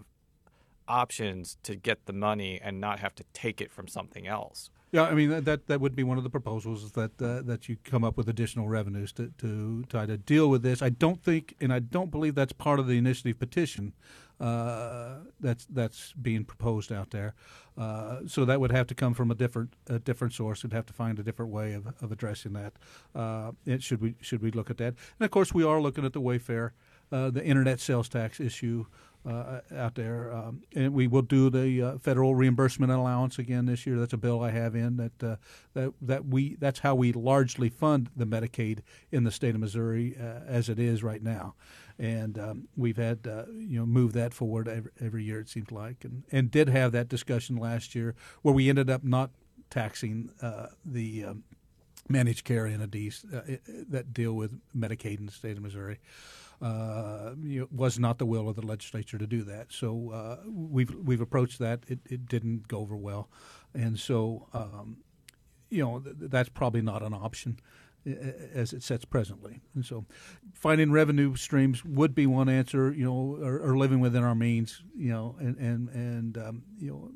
options 0.88 1.56
to 1.62 1.74
get 1.74 2.06
the 2.06 2.12
money 2.12 2.60
and 2.62 2.80
not 2.80 3.00
have 3.00 3.14
to 3.16 3.24
take 3.32 3.60
it 3.60 3.70
from 3.70 3.88
something 3.88 4.26
else. 4.26 4.70
Yeah, 4.92 5.04
I 5.04 5.14
mean 5.14 5.30
that 5.44 5.68
that 5.68 5.80
would 5.80 5.96
be 5.96 6.02
one 6.02 6.18
of 6.18 6.24
the 6.24 6.28
proposals 6.28 6.92
that 6.92 7.20
uh, 7.20 7.40
that 7.42 7.66
you 7.66 7.78
come 7.82 8.04
up 8.04 8.18
with 8.18 8.28
additional 8.28 8.68
revenues 8.68 9.10
to, 9.12 9.32
to 9.38 9.84
try 9.88 10.04
to 10.04 10.18
deal 10.18 10.50
with 10.50 10.62
this. 10.62 10.82
I 10.82 10.90
don't 10.90 11.22
think, 11.22 11.54
and 11.62 11.72
I 11.72 11.78
don't 11.78 12.10
believe 12.10 12.34
that's 12.34 12.52
part 12.52 12.78
of 12.78 12.86
the 12.86 12.98
initiative 12.98 13.38
petition 13.38 13.94
uh, 14.38 15.20
that's 15.40 15.64
that's 15.70 16.12
being 16.20 16.44
proposed 16.44 16.92
out 16.92 17.10
there. 17.10 17.34
Uh, 17.78 18.18
so 18.26 18.44
that 18.44 18.60
would 18.60 18.70
have 18.70 18.86
to 18.88 18.94
come 18.94 19.14
from 19.14 19.30
a 19.30 19.34
different 19.34 19.72
a 19.86 19.98
different 19.98 20.34
source. 20.34 20.62
We'd 20.62 20.74
have 20.74 20.86
to 20.86 20.92
find 20.92 21.18
a 21.18 21.22
different 21.22 21.52
way 21.52 21.72
of, 21.72 21.86
of 22.02 22.12
addressing 22.12 22.52
that. 22.52 22.74
Uh, 23.14 23.52
should 23.78 24.02
we 24.02 24.16
should 24.20 24.42
we 24.42 24.50
look 24.50 24.68
at 24.68 24.76
that? 24.76 24.94
And 25.18 25.24
of 25.24 25.30
course, 25.30 25.54
we 25.54 25.64
are 25.64 25.80
looking 25.80 26.04
at 26.04 26.12
the 26.12 26.20
Wayfair, 26.20 26.72
uh, 27.10 27.30
the 27.30 27.42
internet 27.42 27.80
sales 27.80 28.10
tax 28.10 28.40
issue 28.40 28.84
uh, 29.26 29.60
out 29.76 29.94
there. 29.94 30.32
Um, 30.32 30.62
and 30.74 30.92
we 30.92 31.06
will 31.06 31.22
do 31.22 31.50
the 31.50 31.82
uh, 31.82 31.98
federal 31.98 32.34
reimbursement 32.34 32.90
allowance 32.92 33.38
again 33.38 33.66
this 33.66 33.86
year. 33.86 33.98
That's 33.98 34.12
a 34.12 34.18
bill 34.18 34.42
I 34.42 34.50
have 34.50 34.74
in 34.74 34.96
that 34.96 35.22
uh, 35.22 35.36
that 35.74 35.92
that 36.00 36.26
we 36.26 36.56
that's 36.56 36.80
how 36.80 36.94
we 36.94 37.12
largely 37.12 37.68
fund 37.68 38.10
the 38.16 38.26
Medicaid 38.26 38.80
in 39.10 39.24
the 39.24 39.30
state 39.30 39.54
of 39.54 39.60
Missouri 39.60 40.16
uh, 40.20 40.40
as 40.46 40.68
it 40.68 40.78
is 40.78 41.02
right 41.02 41.22
now. 41.22 41.54
And 41.98 42.38
um, 42.38 42.68
we've 42.76 42.96
had 42.96 43.26
uh, 43.26 43.44
you 43.52 43.78
know 43.78 43.86
move 43.86 44.12
that 44.14 44.34
forward 44.34 44.68
every, 44.68 44.90
every 45.00 45.24
year 45.24 45.40
it 45.40 45.48
seems 45.48 45.70
like, 45.70 46.04
and 46.04 46.24
and 46.32 46.50
did 46.50 46.68
have 46.68 46.92
that 46.92 47.08
discussion 47.08 47.56
last 47.56 47.94
year 47.94 48.14
where 48.42 48.54
we 48.54 48.68
ended 48.68 48.90
up 48.90 49.04
not 49.04 49.30
taxing 49.70 50.30
uh, 50.42 50.66
the 50.84 51.24
um, 51.24 51.44
managed 52.08 52.44
care 52.44 52.66
entities 52.66 53.24
that 53.88 54.12
deal 54.12 54.32
with 54.32 54.60
Medicaid 54.76 55.18
in 55.18 55.26
the 55.26 55.32
state 55.32 55.56
of 55.56 55.62
Missouri. 55.62 55.98
Uh, 56.62 57.34
you 57.42 57.60
know, 57.60 57.68
was 57.72 57.98
not 57.98 58.18
the 58.18 58.26
will 58.26 58.48
of 58.48 58.54
the 58.54 58.64
legislature 58.64 59.18
to 59.18 59.26
do 59.26 59.42
that. 59.42 59.72
So 59.72 60.10
uh, 60.10 60.36
we've 60.46 60.94
we've 60.94 61.20
approached 61.20 61.58
that. 61.58 61.80
It, 61.88 61.98
it 62.08 62.26
didn't 62.26 62.68
go 62.68 62.78
over 62.78 62.96
well, 62.96 63.28
and 63.74 63.98
so 63.98 64.46
um, 64.52 64.98
you 65.70 65.82
know 65.82 65.98
th- 65.98 66.14
that's 66.30 66.48
probably 66.48 66.80
not 66.80 67.02
an 67.02 67.14
option 67.14 67.58
as 68.06 68.72
it 68.72 68.82
sets 68.82 69.04
presently. 69.04 69.60
And 69.74 69.84
so, 69.84 70.04
finding 70.54 70.90
revenue 70.92 71.36
streams 71.36 71.84
would 71.84 72.14
be 72.14 72.26
one 72.26 72.48
answer. 72.48 72.92
You 72.92 73.04
know, 73.04 73.38
or, 73.42 73.58
or 73.58 73.76
living 73.76 74.00
within 74.00 74.22
our 74.22 74.34
means. 74.34 74.82
You 74.96 75.12
know, 75.12 75.36
and 75.40 75.56
and 75.56 75.88
and 75.88 76.38
um, 76.38 76.62
you 76.78 76.90
know, 76.90 77.10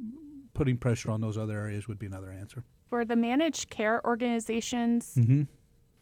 putting 0.55 0.76
pressure 0.76 1.11
on 1.11 1.21
those 1.21 1.38
other 1.38 1.59
areas 1.59 1.88
would 1.88 1.99
be 1.99 2.07
another 2.07 2.31
answer. 2.31 2.65
For 2.88 3.05
the 3.05 3.17
managed 3.17 3.69
care 3.71 4.05
organizations 4.05 5.15
mm-hmm. 5.17 5.43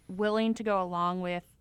willing 0.09 0.55
to 0.55 0.63
go 0.63 0.83
along 0.83 1.21
with 1.21 1.54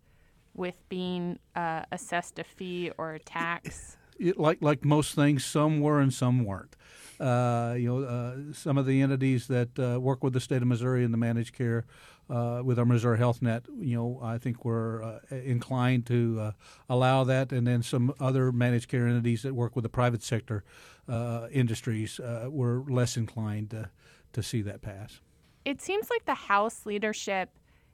with 0.53 0.75
being 0.89 1.39
uh, 1.55 1.83
assessed 1.91 2.39
a 2.39 2.43
fee 2.43 2.91
or 2.97 3.13
a 3.13 3.19
tax. 3.19 3.97
It, 4.19 4.37
like 4.37 4.59
like 4.61 4.85
most 4.85 5.15
things, 5.15 5.43
some 5.43 5.81
were 5.81 5.99
and 5.99 6.13
some 6.13 6.45
weren't. 6.45 6.75
Uh, 7.19 7.73
you 7.75 7.87
know, 7.87 8.03
uh, 8.03 8.53
some 8.53 8.77
of 8.77 8.85
the 8.85 9.01
entities 9.01 9.47
that 9.47 9.79
uh, 9.79 9.99
work 9.99 10.23
with 10.23 10.33
the 10.33 10.39
state 10.39 10.61
of 10.61 10.67
Missouri 10.67 11.03
in 11.03 11.11
the 11.11 11.17
managed 11.17 11.55
care 11.55 11.85
uh, 12.29 12.61
with 12.63 12.79
our 12.79 12.85
Missouri 12.85 13.17
Health 13.17 13.41
Net, 13.41 13.65
you 13.79 13.95
know, 13.95 14.19
I 14.21 14.37
think 14.37 14.63
we're 14.63 15.03
uh, 15.03 15.19
inclined 15.29 16.05
to 16.07 16.39
uh, 16.39 16.51
allow 16.89 17.23
that, 17.25 17.51
and 17.51 17.67
then 17.67 17.83
some 17.83 18.13
other 18.19 18.51
managed 18.51 18.87
care 18.87 19.07
entities 19.07 19.43
that 19.43 19.53
work 19.53 19.75
with 19.75 19.83
the 19.83 19.89
private 19.89 20.23
sector 20.23 20.63
uh, 21.07 21.47
industries 21.51 22.19
uh, 22.19 22.47
were 22.49 22.83
less 22.87 23.17
inclined 23.17 23.71
to, 23.71 23.89
to 24.33 24.43
see 24.43 24.61
that 24.61 24.81
pass. 24.81 25.19
It 25.65 25.81
seems 25.81 26.09
like 26.09 26.25
the 26.25 26.33
House 26.33 26.85
leadership 26.85 27.49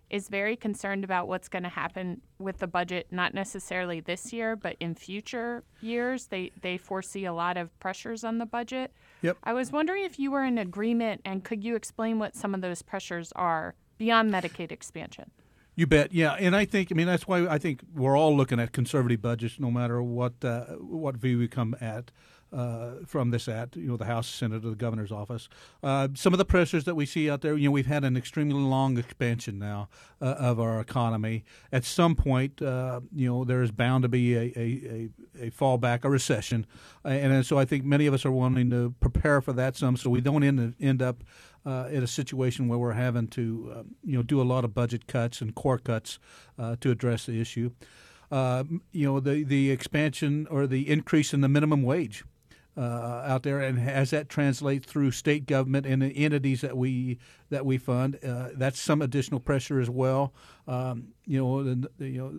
is 0.10 0.28
very 0.28 0.56
concerned 0.56 1.04
about 1.04 1.28
what's 1.28 1.48
going 1.48 1.64
to 1.64 1.70
happen 1.70 2.22
with 2.40 2.60
the 2.60 2.68
budget, 2.68 3.08
not 3.12 3.34
necessarily 3.34 4.00
this 4.00 4.34
year, 4.34 4.56
but 4.56 4.76
in 4.80 4.96
future 4.96 5.64
years. 5.82 6.28
They 6.28 6.52
they 6.62 6.78
foresee 6.78 7.26
a 7.26 7.34
lot 7.34 7.58
of 7.58 7.78
pressures 7.80 8.24
on 8.24 8.38
the 8.38 8.46
budget. 8.46 8.92
Yep. 9.22 9.38
I 9.44 9.54
was 9.54 9.72
wondering 9.72 10.06
if 10.06 10.20
you 10.20 10.32
were 10.32 10.44
in 10.44 10.58
agreement, 10.58 11.22
and 11.26 11.44
could 11.44 11.64
you 11.64 11.76
explain 11.76 12.20
what 12.20 12.36
some 12.36 12.56
of 12.56 12.62
those 12.62 12.82
pressures 12.82 13.32
are 13.36 13.76
beyond 14.00 14.32
Medicaid 14.32 14.72
expansion. 14.72 15.30
You 15.76 15.86
bet, 15.88 16.12
yeah, 16.12 16.34
and 16.34 16.56
I 16.56 16.66
think 16.66 16.92
I 16.92 16.96
mean 16.96 17.08
that's 17.08 17.28
why 17.28 17.48
I 17.48 17.58
think 17.58 17.82
we're 17.94 18.18
all 18.18 18.36
looking 18.36 18.60
at 18.60 18.74
conservative 18.74 19.22
budgets, 19.22 19.60
no 19.60 19.70
matter 19.70 20.02
what 20.02 20.34
uh, 20.44 20.66
what 20.80 21.16
view 21.16 21.38
we 21.38 21.48
come 21.48 21.76
at 21.80 22.12
uh, 22.52 22.92
from 23.06 23.30
this 23.32 23.48
at 23.48 23.76
you 23.76 23.88
know 23.88 23.98
the 23.98 24.06
House, 24.06 24.28
Senate, 24.28 24.66
or 24.66 24.70
the 24.72 24.76
governor's 24.76 25.12
office. 25.12 25.50
Uh, 25.84 26.08
some 26.16 26.34
of 26.34 26.40
the 26.40 26.46
pressures 26.46 26.84
that 26.86 26.96
we 26.96 27.06
see 27.06 27.30
out 27.30 27.42
there, 27.42 27.56
you 27.56 27.66
know, 27.66 27.72
we've 27.72 27.86
had 27.86 28.04
an 28.04 28.18
extremely 28.18 28.60
long 28.60 28.98
expansion 28.98 29.60
now 29.60 29.88
uh, 30.22 30.26
of 30.26 30.60
our 30.60 30.80
economy. 30.80 31.44
At 31.72 31.86
some 31.86 32.16
point, 32.16 32.62
uh, 32.62 33.02
you 33.14 33.30
know, 33.30 33.44
there 33.44 33.62
is 33.62 33.72
bound 33.72 34.02
to 34.02 34.10
be 34.10 34.36
a, 34.36 34.40
a, 34.40 34.50
a, 34.58 35.10
a 35.48 35.52
fallback, 35.52 36.04
a 36.04 36.10
recession, 36.10 36.66
and 37.04 37.46
so 37.46 37.60
I 37.60 37.66
think 37.66 37.86
many 37.86 38.08
of 38.08 38.14
us 38.14 38.26
are 38.26 38.32
wanting 38.32 38.70
to 38.72 38.96
prepare 39.00 39.42
for 39.42 39.54
that 39.54 39.76
some, 39.76 39.96
so 39.96 40.10
we 40.10 40.22
don't 40.22 40.44
end 40.44 40.76
end 40.80 41.02
up 41.02 41.24
uh, 41.66 41.88
in 41.92 42.02
a 42.02 42.08
situation 42.08 42.68
where 42.68 42.80
we're 42.80 42.94
having 42.94 43.28
to, 43.28 43.74
uh, 43.76 43.84
you 44.04 44.18
know, 44.18 44.24
do 44.24 44.42
a 44.42 44.44
lot 44.44 44.64
of 44.64 44.74
budget 44.74 45.06
cuts 45.08 45.42
and 45.42 45.54
core 45.54 45.78
cuts 45.78 46.18
to 46.80 46.90
address 46.90 47.26
the 47.26 47.40
issue. 47.40 47.72
You 48.32 48.82
know, 48.94 49.20
the 49.20 49.44
the 49.44 49.70
expansion 49.70 50.48
or 50.50 50.66
the 50.66 50.90
increase 50.90 51.32
in 51.32 51.42
the 51.42 51.50
minimum 51.50 51.84
wage. 51.84 52.24
Uh, 52.80 53.26
out 53.28 53.44
there, 53.44 53.60
and 53.60 53.78
as 53.78 54.12
that 54.12 54.30
translates 54.30 54.90
through 54.90 55.12
state 55.12 55.46
government 55.46 55.86
and 55.86 56.02
the 56.02 56.08
entities 56.26 56.62
that 56.62 56.78
we 56.78 57.18
that 57.50 57.66
we 57.66 57.78
fund, 57.78 58.18
uh, 58.24 58.48
that's 58.54 58.80
some 58.80 59.02
additional 59.02 59.42
pressure 59.42 59.82
as 59.82 59.90
well. 59.90 60.34
Um, 60.66 61.10
you 61.26 61.44
know, 61.44 61.62
the, 61.62 61.90
you 62.00 62.22
know, 62.22 62.32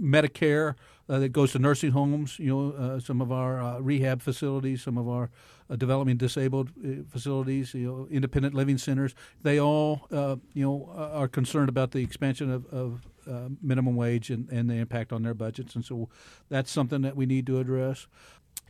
Medicare 0.00 0.76
uh, 1.08 1.18
that 1.18 1.30
goes 1.30 1.50
to 1.52 1.58
nursing 1.58 1.90
homes, 1.90 2.38
you 2.38 2.46
know, 2.46 2.70
uh, 2.72 3.00
some 3.00 3.20
of 3.20 3.32
our 3.32 3.60
uh, 3.60 3.78
rehab 3.80 4.22
facilities, 4.22 4.82
some 4.82 4.96
of 4.96 5.08
our 5.08 5.30
uh, 5.68 5.74
developing 5.74 6.16
disabled 6.16 6.70
uh, 6.84 7.02
facilities, 7.10 7.74
you 7.74 7.88
know, 7.88 8.08
independent 8.08 8.54
living 8.54 8.78
centers. 8.78 9.16
They 9.42 9.58
all, 9.58 10.06
uh, 10.12 10.36
you 10.54 10.64
know, 10.64 10.88
are 10.96 11.28
concerned 11.28 11.68
about 11.68 11.90
the 11.90 12.04
expansion 12.04 12.52
of, 12.52 12.66
of 12.66 13.00
minimum 13.62 13.96
wage 13.96 14.30
and, 14.30 14.48
and 14.50 14.70
the 14.70 14.74
impact 14.74 15.12
on 15.12 15.22
their 15.22 15.34
budgets, 15.34 15.74
and 15.74 15.84
so 15.84 16.08
that's 16.48 16.70
something 16.70 17.02
that 17.02 17.16
we 17.16 17.26
need 17.26 17.46
to 17.46 17.58
address 17.58 18.06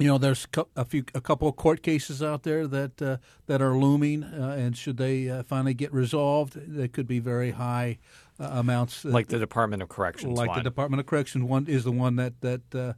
you 0.00 0.07
know, 0.07 0.16
there's 0.16 0.49
a 0.76 0.85
few, 0.85 1.04
a 1.14 1.21
couple 1.21 1.47
of 1.47 1.57
court 1.57 1.83
cases 1.83 2.23
out 2.23 2.42
there 2.42 2.66
that 2.66 3.02
uh, 3.02 3.19
that 3.47 3.61
are 3.61 3.76
looming, 3.76 4.25
uh, 4.25 4.57
and 4.59 4.76
should 4.76 4.97
they 4.97 5.28
uh, 5.28 5.42
finally 5.42 5.75
get 5.75 5.92
resolved, 5.92 6.54
they 6.54 6.88
could 6.88 7.07
be 7.07 7.19
very 7.19 7.50
high 7.50 7.99
uh, 8.40 8.45
amounts. 8.45 9.04
Like 9.04 9.28
the 9.28 9.38
Department 9.38 9.83
of 9.83 9.90
Corrections. 9.90 10.38
Like 10.38 10.49
one. 10.49 10.59
the 10.59 10.64
Department 10.64 11.00
of 11.00 11.07
Corrections 11.07 11.45
one 11.45 11.66
is 11.66 11.85
the 11.85 11.92
one 11.92 12.16
that 12.16 12.40
that. 12.40 12.75
Uh, 12.75 12.92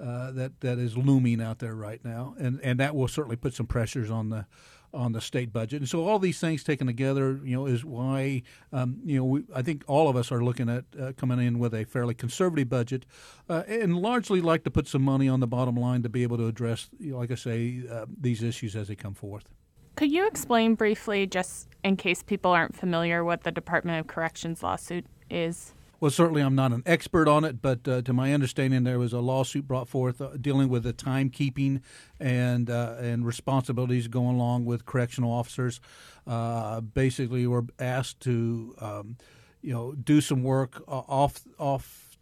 uh, 0.00 0.32
that 0.32 0.60
that 0.62 0.78
is 0.78 0.96
looming 0.96 1.40
out 1.40 1.60
there 1.60 1.76
right 1.76 2.04
now, 2.04 2.34
and 2.36 2.58
and 2.64 2.80
that 2.80 2.96
will 2.96 3.06
certainly 3.06 3.36
put 3.36 3.54
some 3.54 3.66
pressures 3.66 4.10
on 4.10 4.30
the 4.30 4.46
on 4.94 5.12
the 5.12 5.20
state 5.20 5.52
budget. 5.52 5.80
And 5.80 5.88
so 5.88 6.06
all 6.06 6.18
these 6.18 6.38
things 6.38 6.62
taken 6.62 6.86
together, 6.86 7.40
you 7.44 7.56
know, 7.56 7.66
is 7.66 7.84
why 7.84 8.42
um, 8.72 9.00
you 9.04 9.16
know 9.16 9.24
we, 9.24 9.44
I 9.54 9.62
think 9.62 9.84
all 9.86 10.08
of 10.08 10.16
us 10.16 10.30
are 10.30 10.42
looking 10.42 10.68
at 10.68 10.84
uh, 11.00 11.12
coming 11.16 11.40
in 11.40 11.58
with 11.58 11.74
a 11.74 11.84
fairly 11.84 12.14
conservative 12.14 12.68
budget, 12.68 13.06
uh, 13.48 13.62
and 13.66 13.96
largely 13.96 14.40
like 14.40 14.64
to 14.64 14.70
put 14.70 14.86
some 14.88 15.02
money 15.02 15.28
on 15.28 15.40
the 15.40 15.46
bottom 15.46 15.76
line 15.76 16.02
to 16.02 16.08
be 16.08 16.22
able 16.22 16.36
to 16.38 16.46
address, 16.46 16.88
you 16.98 17.12
know, 17.12 17.18
like 17.18 17.30
I 17.30 17.36
say, 17.36 17.82
uh, 17.90 18.06
these 18.20 18.42
issues 18.42 18.76
as 18.76 18.88
they 18.88 18.96
come 18.96 19.14
forth. 19.14 19.48
Could 19.94 20.10
you 20.10 20.26
explain 20.26 20.74
briefly, 20.74 21.26
just 21.26 21.68
in 21.84 21.96
case 21.96 22.22
people 22.22 22.50
aren't 22.50 22.74
familiar, 22.74 23.24
what 23.24 23.44
the 23.44 23.50
Department 23.50 24.00
of 24.00 24.06
Corrections 24.06 24.62
lawsuit 24.62 25.04
is? 25.30 25.74
Well, 26.02 26.10
certainly 26.10 26.42
I'm 26.42 26.56
not 26.56 26.72
an 26.72 26.82
expert 26.84 27.28
on 27.28 27.44
it, 27.44 27.62
but 27.62 27.86
uh, 27.86 28.02
to 28.02 28.12
my 28.12 28.34
understanding, 28.34 28.82
there 28.82 28.98
was 28.98 29.12
a 29.12 29.20
lawsuit 29.20 29.68
brought 29.68 29.88
forth 29.88 30.20
uh, 30.20 30.30
dealing 30.30 30.68
with 30.68 30.82
the 30.82 30.92
timekeeping 30.92 31.80
and 32.18 32.68
uh, 32.68 32.96
and 32.98 33.24
responsibilities 33.24 34.08
going 34.08 34.34
along 34.34 34.64
with 34.64 34.84
correctional 34.84 35.30
officers. 35.30 35.80
Uh, 36.26 36.80
basically, 36.80 37.46
we're 37.46 37.62
asked 37.78 38.18
to 38.22 38.74
um, 38.80 39.16
you 39.62 39.72
know 39.72 39.92
do 39.92 40.20
some 40.20 40.42
work 40.42 40.82
off 40.88 41.42
off 41.60 42.18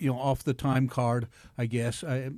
you 0.00 0.08
know 0.08 0.18
off 0.18 0.42
the 0.42 0.52
time 0.52 0.88
card. 0.88 1.28
I 1.56 1.66
guess 1.66 2.02
I, 2.02 2.30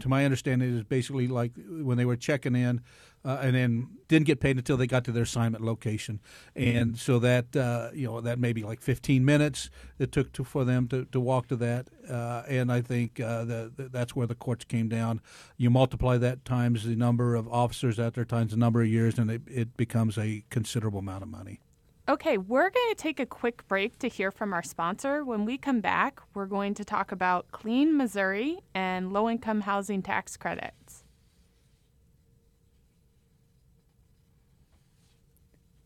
to 0.00 0.08
my 0.08 0.24
understanding, 0.24 0.70
it 0.70 0.78
is 0.78 0.84
basically 0.84 1.28
like 1.28 1.52
when 1.68 1.98
they 1.98 2.06
were 2.06 2.16
checking 2.16 2.56
in, 2.56 2.80
uh, 3.24 3.38
and 3.40 3.54
then 3.54 3.88
didn't 4.08 4.26
get 4.26 4.40
paid 4.40 4.56
until 4.56 4.76
they 4.76 4.86
got 4.86 5.04
to 5.04 5.12
their 5.12 5.22
assignment 5.22 5.64
location, 5.64 6.20
and 6.54 6.98
so 6.98 7.18
that 7.18 7.56
uh, 7.56 7.90
you 7.94 8.06
know 8.06 8.20
that 8.20 8.38
maybe 8.38 8.62
like 8.62 8.80
15 8.80 9.24
minutes 9.24 9.70
it 9.98 10.12
took 10.12 10.32
to, 10.32 10.44
for 10.44 10.64
them 10.64 10.88
to, 10.88 11.04
to 11.06 11.20
walk 11.20 11.48
to 11.48 11.56
that, 11.56 11.88
uh, 12.08 12.42
and 12.48 12.70
I 12.70 12.80
think 12.80 13.20
uh, 13.20 13.44
the, 13.44 13.72
the, 13.74 13.88
that's 13.88 14.14
where 14.14 14.26
the 14.26 14.34
courts 14.34 14.64
came 14.64 14.88
down. 14.88 15.20
You 15.56 15.70
multiply 15.70 16.18
that 16.18 16.44
times 16.44 16.84
the 16.84 16.96
number 16.96 17.34
of 17.34 17.48
officers 17.48 17.98
out 17.98 18.14
there 18.14 18.24
times 18.24 18.50
the 18.50 18.58
number 18.58 18.82
of 18.82 18.88
years, 18.88 19.18
and 19.18 19.30
it, 19.30 19.42
it 19.46 19.76
becomes 19.76 20.18
a 20.18 20.44
considerable 20.50 21.00
amount 21.00 21.22
of 21.22 21.28
money. 21.28 21.60
Okay, 22.06 22.36
we're 22.36 22.68
going 22.68 22.90
to 22.90 22.96
take 22.96 23.18
a 23.18 23.24
quick 23.24 23.66
break 23.66 23.98
to 24.00 24.08
hear 24.08 24.30
from 24.30 24.52
our 24.52 24.62
sponsor. 24.62 25.24
When 25.24 25.46
we 25.46 25.56
come 25.56 25.80
back, 25.80 26.20
we're 26.34 26.44
going 26.44 26.74
to 26.74 26.84
talk 26.84 27.12
about 27.12 27.50
Clean 27.50 27.96
Missouri 27.96 28.58
and 28.74 29.10
low 29.10 29.30
income 29.30 29.62
housing 29.62 30.02
tax 30.02 30.36
credits. 30.36 30.83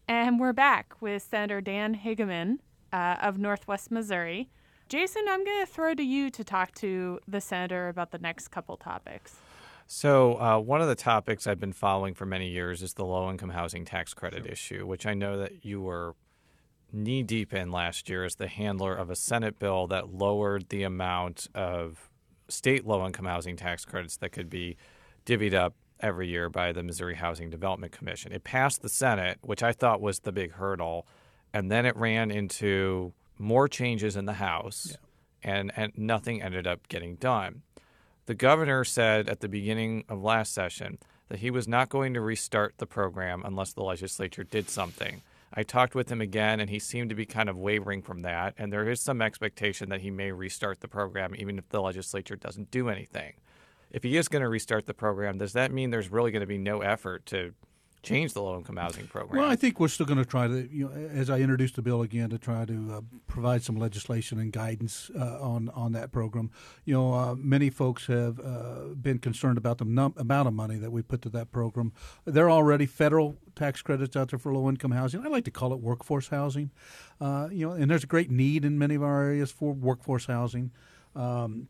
And 0.08 0.40
we're 0.40 0.54
back 0.54 0.94
with 1.02 1.22
Senator 1.22 1.60
Dan 1.60 1.94
Hegeman 1.94 2.60
uh, 2.94 3.16
of 3.20 3.36
Northwest 3.36 3.90
Missouri. 3.90 4.48
Jason, 4.88 5.26
I'm 5.28 5.44
going 5.44 5.66
to 5.66 5.70
throw 5.70 5.94
to 5.94 6.02
you 6.02 6.30
to 6.30 6.42
talk 6.42 6.72
to 6.76 7.20
the 7.28 7.42
senator 7.42 7.88
about 7.88 8.10
the 8.10 8.18
next 8.18 8.48
couple 8.48 8.78
topics. 8.78 9.36
So, 9.86 10.40
uh, 10.40 10.58
one 10.60 10.80
of 10.80 10.88
the 10.88 10.94
topics 10.94 11.46
I've 11.46 11.60
been 11.60 11.74
following 11.74 12.14
for 12.14 12.24
many 12.24 12.48
years 12.48 12.82
is 12.82 12.94
the 12.94 13.04
low 13.04 13.30
income 13.30 13.50
housing 13.50 13.84
tax 13.84 14.14
credit 14.14 14.44
sure. 14.44 14.52
issue, 14.52 14.86
which 14.86 15.04
I 15.04 15.12
know 15.12 15.36
that 15.36 15.62
you 15.66 15.82
were 15.82 16.14
knee 16.90 17.22
deep 17.22 17.52
in 17.52 17.70
last 17.70 18.08
year 18.08 18.24
as 18.24 18.36
the 18.36 18.48
handler 18.48 18.94
of 18.94 19.10
a 19.10 19.16
Senate 19.16 19.58
bill 19.58 19.86
that 19.88 20.14
lowered 20.14 20.70
the 20.70 20.84
amount 20.84 21.48
of 21.54 22.08
state 22.48 22.86
low 22.86 23.04
income 23.04 23.26
housing 23.26 23.56
tax 23.56 23.84
credits 23.84 24.16
that 24.16 24.32
could 24.32 24.48
be 24.48 24.78
divvied 25.26 25.52
up 25.52 25.74
every 26.00 26.28
year 26.28 26.48
by 26.48 26.72
the 26.72 26.82
Missouri 26.82 27.16
Housing 27.16 27.50
Development 27.50 27.92
Commission. 27.92 28.32
It 28.32 28.44
passed 28.44 28.82
the 28.82 28.88
Senate, 28.88 29.38
which 29.42 29.62
I 29.62 29.72
thought 29.72 30.00
was 30.00 30.20
the 30.20 30.32
big 30.32 30.52
hurdle, 30.52 31.06
and 31.52 31.70
then 31.70 31.86
it 31.86 31.96
ran 31.96 32.30
into 32.30 33.12
more 33.38 33.68
changes 33.68 34.16
in 34.16 34.26
the 34.26 34.34
House, 34.34 34.88
yeah. 34.90 35.50
and, 35.50 35.72
and 35.76 35.92
nothing 35.96 36.42
ended 36.42 36.66
up 36.66 36.88
getting 36.88 37.16
done. 37.16 37.62
The 38.26 38.34
governor 38.34 38.84
said 38.84 39.28
at 39.28 39.40
the 39.40 39.48
beginning 39.48 40.04
of 40.08 40.22
last 40.22 40.52
session 40.52 40.98
that 41.28 41.38
he 41.38 41.50
was 41.50 41.68
not 41.68 41.88
going 41.88 42.14
to 42.14 42.20
restart 42.20 42.74
the 42.78 42.86
program 42.86 43.42
unless 43.44 43.72
the 43.72 43.82
legislature 43.82 44.44
did 44.44 44.68
something. 44.68 45.22
I 45.52 45.62
talked 45.62 45.94
with 45.94 46.10
him 46.10 46.20
again, 46.20 46.60
and 46.60 46.68
he 46.68 46.78
seemed 46.78 47.08
to 47.08 47.16
be 47.16 47.24
kind 47.24 47.48
of 47.48 47.56
wavering 47.56 48.02
from 48.02 48.20
that. 48.20 48.54
And 48.58 48.72
there 48.72 48.88
is 48.88 49.00
some 49.00 49.22
expectation 49.22 49.88
that 49.88 50.02
he 50.02 50.10
may 50.10 50.30
restart 50.30 50.80
the 50.80 50.88
program 50.88 51.34
even 51.36 51.58
if 51.58 51.68
the 51.70 51.80
legislature 51.80 52.36
doesn't 52.36 52.70
do 52.70 52.88
anything. 52.88 53.34
If 53.90 54.02
he 54.02 54.16
is 54.16 54.28
going 54.28 54.42
to 54.42 54.48
restart 54.48 54.86
the 54.86 54.94
program, 54.94 55.38
does 55.38 55.52
that 55.54 55.72
mean 55.72 55.90
there's 55.90 56.10
really 56.10 56.30
going 56.30 56.40
to 56.40 56.46
be 56.46 56.58
no 56.58 56.80
effort 56.80 57.26
to 57.26 57.54
change 58.02 58.32
the 58.32 58.42
low 58.42 58.56
income 58.56 58.76
housing 58.76 59.06
program. 59.06 59.42
Well, 59.42 59.50
I 59.50 59.56
think 59.56 59.80
we're 59.80 59.88
still 59.88 60.06
going 60.06 60.18
to 60.18 60.24
try 60.24 60.46
to, 60.46 60.68
you 60.72 60.88
know, 60.88 61.08
as 61.10 61.30
I 61.30 61.40
introduced 61.40 61.76
the 61.76 61.82
bill 61.82 62.02
again, 62.02 62.30
to 62.30 62.38
try 62.38 62.64
to 62.64 62.94
uh, 62.94 63.00
provide 63.26 63.62
some 63.62 63.76
legislation 63.76 64.38
and 64.38 64.52
guidance 64.52 65.10
uh, 65.18 65.40
on 65.40 65.68
on 65.70 65.92
that 65.92 66.12
program. 66.12 66.50
You 66.84 66.94
know, 66.94 67.14
uh, 67.14 67.34
many 67.34 67.70
folks 67.70 68.06
have 68.06 68.38
uh, 68.40 68.94
been 68.94 69.18
concerned 69.18 69.58
about 69.58 69.78
the 69.78 69.84
num- 69.84 70.14
amount 70.16 70.48
of 70.48 70.54
money 70.54 70.76
that 70.76 70.90
we 70.90 71.02
put 71.02 71.22
to 71.22 71.28
that 71.30 71.50
program. 71.50 71.92
There 72.24 72.46
are 72.46 72.50
already 72.50 72.86
federal 72.86 73.36
tax 73.54 73.82
credits 73.82 74.16
out 74.16 74.30
there 74.30 74.38
for 74.38 74.52
low 74.54 74.68
income 74.68 74.92
housing. 74.92 75.24
I 75.24 75.28
like 75.28 75.44
to 75.44 75.50
call 75.50 75.72
it 75.72 75.80
workforce 75.80 76.28
housing. 76.28 76.70
Uh, 77.20 77.48
you 77.50 77.66
know, 77.66 77.72
and 77.72 77.90
there's 77.90 78.04
a 78.04 78.08
great 78.08 78.30
need 78.30 78.64
in 78.64 78.78
many 78.78 78.94
of 78.94 79.02
our 79.02 79.24
areas 79.24 79.50
for 79.50 79.72
workforce 79.72 80.26
housing. 80.26 80.70
Um, 81.16 81.68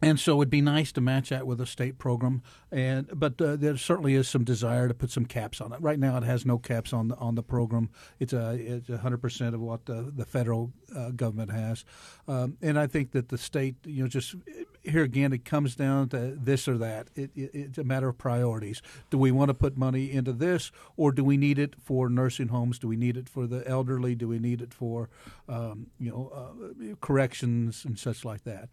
and 0.00 0.20
so 0.20 0.40
it'd 0.40 0.50
be 0.50 0.60
nice 0.60 0.92
to 0.92 1.00
match 1.00 1.30
that 1.30 1.46
with 1.46 1.60
a 1.60 1.66
state 1.66 1.98
program, 1.98 2.42
and 2.70 3.08
but 3.14 3.40
uh, 3.40 3.56
there 3.56 3.76
certainly 3.76 4.14
is 4.14 4.28
some 4.28 4.44
desire 4.44 4.86
to 4.86 4.94
put 4.94 5.10
some 5.10 5.24
caps 5.24 5.60
on 5.60 5.72
it. 5.72 5.80
Right 5.80 5.98
now, 5.98 6.16
it 6.16 6.22
has 6.22 6.46
no 6.46 6.58
caps 6.58 6.92
on 6.92 7.08
the 7.08 7.16
on 7.16 7.34
the 7.34 7.42
program. 7.42 7.90
It's 8.20 8.32
a 8.32 8.52
it's 8.54 8.88
hundred 8.88 9.20
percent 9.20 9.54
of 9.54 9.60
what 9.60 9.86
the 9.86 10.12
the 10.14 10.24
federal 10.24 10.72
uh, 10.94 11.10
government 11.10 11.50
has, 11.50 11.84
um, 12.28 12.56
and 12.62 12.78
I 12.78 12.86
think 12.86 13.10
that 13.12 13.28
the 13.28 13.38
state, 13.38 13.74
you 13.84 14.02
know, 14.02 14.08
just 14.08 14.36
here 14.84 15.02
again, 15.02 15.32
it 15.32 15.44
comes 15.44 15.74
down 15.74 16.08
to 16.10 16.36
this 16.40 16.68
or 16.68 16.78
that. 16.78 17.08
It, 17.16 17.30
it, 17.34 17.50
it's 17.52 17.78
a 17.78 17.84
matter 17.84 18.08
of 18.08 18.18
priorities. 18.18 18.80
Do 19.10 19.18
we 19.18 19.32
want 19.32 19.48
to 19.48 19.54
put 19.54 19.76
money 19.76 20.12
into 20.12 20.32
this, 20.32 20.70
or 20.96 21.10
do 21.10 21.24
we 21.24 21.36
need 21.36 21.58
it 21.58 21.74
for 21.82 22.08
nursing 22.08 22.48
homes? 22.48 22.78
Do 22.78 22.86
we 22.86 22.96
need 22.96 23.16
it 23.16 23.28
for 23.28 23.46
the 23.46 23.66
elderly? 23.66 24.14
Do 24.14 24.28
we 24.28 24.38
need 24.38 24.62
it 24.62 24.72
for 24.72 25.08
um, 25.48 25.88
you 25.98 26.10
know 26.10 26.30
uh, 26.32 26.94
corrections 27.00 27.84
and 27.84 27.98
such 27.98 28.24
like 28.24 28.44
that? 28.44 28.68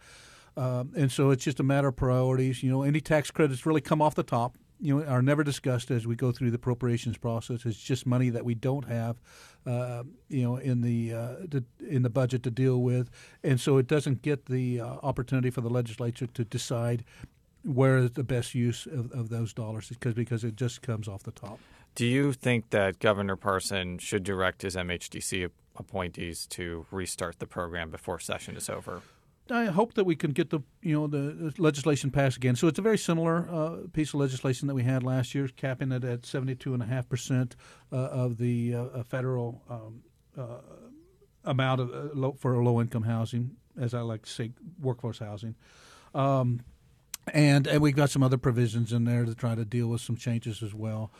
Um, 0.57 0.91
and 0.95 1.11
so 1.11 1.31
it's 1.31 1.43
just 1.43 1.59
a 1.59 1.63
matter 1.63 1.89
of 1.89 1.95
priorities. 1.95 2.63
You 2.63 2.71
know, 2.71 2.83
any 2.83 3.01
tax 3.01 3.31
credits 3.31 3.65
really 3.65 3.81
come 3.81 4.01
off 4.01 4.15
the 4.15 4.23
top. 4.23 4.57
You 4.79 4.99
know, 4.99 5.05
are 5.05 5.21
never 5.21 5.43
discussed 5.43 5.89
as 5.89 6.05
we 6.05 6.15
go 6.15 6.31
through 6.31 6.51
the 6.51 6.55
appropriations 6.55 7.17
process. 7.17 7.65
It's 7.65 7.81
just 7.81 8.05
money 8.05 8.29
that 8.29 8.43
we 8.43 8.55
don't 8.55 8.85
have, 8.85 9.15
uh, 9.65 10.03
you 10.27 10.43
know, 10.43 10.57
in 10.57 10.81
the 10.81 11.13
uh, 11.13 11.35
to, 11.51 11.63
in 11.87 12.03
the 12.03 12.09
budget 12.09 12.43
to 12.43 12.51
deal 12.51 12.81
with, 12.81 13.09
and 13.41 13.59
so 13.59 13.77
it 13.77 13.87
doesn't 13.87 14.21
get 14.21 14.47
the 14.47 14.81
uh, 14.81 14.85
opportunity 15.01 15.49
for 15.49 15.61
the 15.61 15.69
legislature 15.69 16.27
to 16.27 16.43
decide 16.43 17.05
where 17.63 17.97
is 17.97 18.11
the 18.11 18.23
best 18.23 18.53
use 18.53 18.85
of, 18.85 19.11
of 19.11 19.29
those 19.29 19.53
dollars 19.53 19.89
because 19.89 20.13
because 20.13 20.43
it 20.43 20.55
just 20.57 20.81
comes 20.81 21.07
off 21.07 21.23
the 21.23 21.31
top. 21.31 21.59
Do 21.95 22.05
you 22.05 22.33
think 22.33 22.71
that 22.71 22.99
Governor 22.99 23.37
Parson 23.37 23.97
should 23.97 24.23
direct 24.23 24.61
his 24.63 24.75
MHDC 24.75 25.49
appointees 25.77 26.45
to 26.47 26.85
restart 26.91 27.39
the 27.39 27.47
program 27.47 27.89
before 27.89 28.19
session 28.19 28.57
is 28.57 28.69
over? 28.69 29.01
I 29.51 29.65
hope 29.65 29.93
that 29.93 30.05
we 30.05 30.15
can 30.15 30.31
get 30.31 30.49
the 30.49 30.61
you 30.81 30.93
know 30.93 31.07
the 31.07 31.53
legislation 31.57 32.11
passed 32.11 32.37
again. 32.37 32.55
So 32.55 32.67
it's 32.67 32.79
a 32.79 32.81
very 32.81 32.97
similar 32.97 33.47
uh, 33.49 33.77
piece 33.93 34.13
of 34.13 34.19
legislation 34.19 34.67
that 34.67 34.75
we 34.75 34.83
had 34.83 35.03
last 35.03 35.35
year, 35.35 35.47
capping 35.47 35.91
it 35.91 36.03
at 36.03 36.25
seventy 36.25 36.55
two 36.55 36.73
and 36.73 36.81
a 36.81 36.85
half 36.85 37.07
percent 37.07 37.55
uh, 37.91 37.95
of 37.95 38.37
the 38.37 38.75
uh, 38.75 39.03
federal 39.03 39.61
um, 39.69 40.01
uh, 40.37 40.61
amount 41.43 41.81
of 41.81 41.93
uh, 41.93 42.13
low, 42.13 42.31
for 42.33 42.63
low 42.63 42.81
income 42.81 43.03
housing, 43.03 43.51
as 43.79 43.93
I 43.93 44.01
like 44.01 44.23
to 44.23 44.29
say, 44.29 44.51
workforce 44.81 45.19
housing. 45.19 45.55
Um, 46.13 46.61
and, 47.33 47.65
and 47.67 47.81
we've 47.81 47.95
got 47.95 48.09
some 48.11 48.23
other 48.23 48.37
provisions 48.37 48.93
in 48.93 49.05
there 49.05 49.25
to 49.25 49.33
try 49.33 49.55
to 49.55 49.65
deal 49.65 49.87
with 49.87 50.01
some 50.01 50.15
changes 50.15 50.61
as 50.61 50.73
well. 50.73 51.11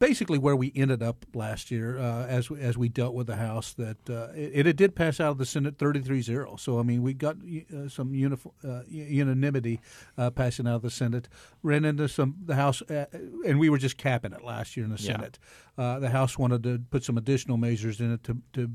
Basically 0.00 0.38
where 0.38 0.56
we 0.56 0.72
ended 0.74 1.00
up 1.02 1.24
last 1.34 1.70
year 1.70 1.98
uh, 1.98 2.26
as 2.26 2.50
as 2.50 2.76
we 2.76 2.88
dealt 2.88 3.14
with 3.14 3.28
the 3.28 3.36
House. 3.36 3.74
That 3.74 4.10
uh, 4.10 4.32
it, 4.34 4.66
it, 4.66 4.76
did 4.76 4.96
pass 4.96 5.20
out 5.20 5.30
of 5.30 5.38
the 5.38 5.46
Senate 5.46 5.78
33-0. 5.78 6.58
So 6.58 6.80
I 6.80 6.82
mean, 6.82 7.02
we 7.02 7.14
got 7.14 7.36
uh, 7.36 7.88
some 7.88 8.12
unif- 8.12 8.50
uh, 8.64 8.82
unanimity 8.88 9.80
uh, 10.18 10.30
passing 10.30 10.66
out 10.66 10.76
of 10.76 10.82
the 10.82 10.90
Senate. 10.90 11.28
Ran 11.62 11.84
into 11.84 12.08
some 12.08 12.34
the 12.44 12.56
House, 12.56 12.82
uh, 12.82 13.04
and 13.46 13.60
we 13.60 13.68
were 13.68 13.78
just 13.78 13.98
capping 13.98 14.32
it 14.32 14.42
last 14.42 14.76
year 14.76 14.84
in 14.84 14.90
the 14.90 14.98
Senate. 14.98 15.38
Yeah. 15.78 15.98
the 16.00 16.10
House 16.10 16.36
wanted 16.36 16.62
to 16.64 16.80
put 16.90 17.04
some 17.04 17.16
additional 17.16 17.58
measures 17.58 18.00
in 18.00 18.12
it 18.12 18.24
to 18.24 18.38
to 18.54 18.70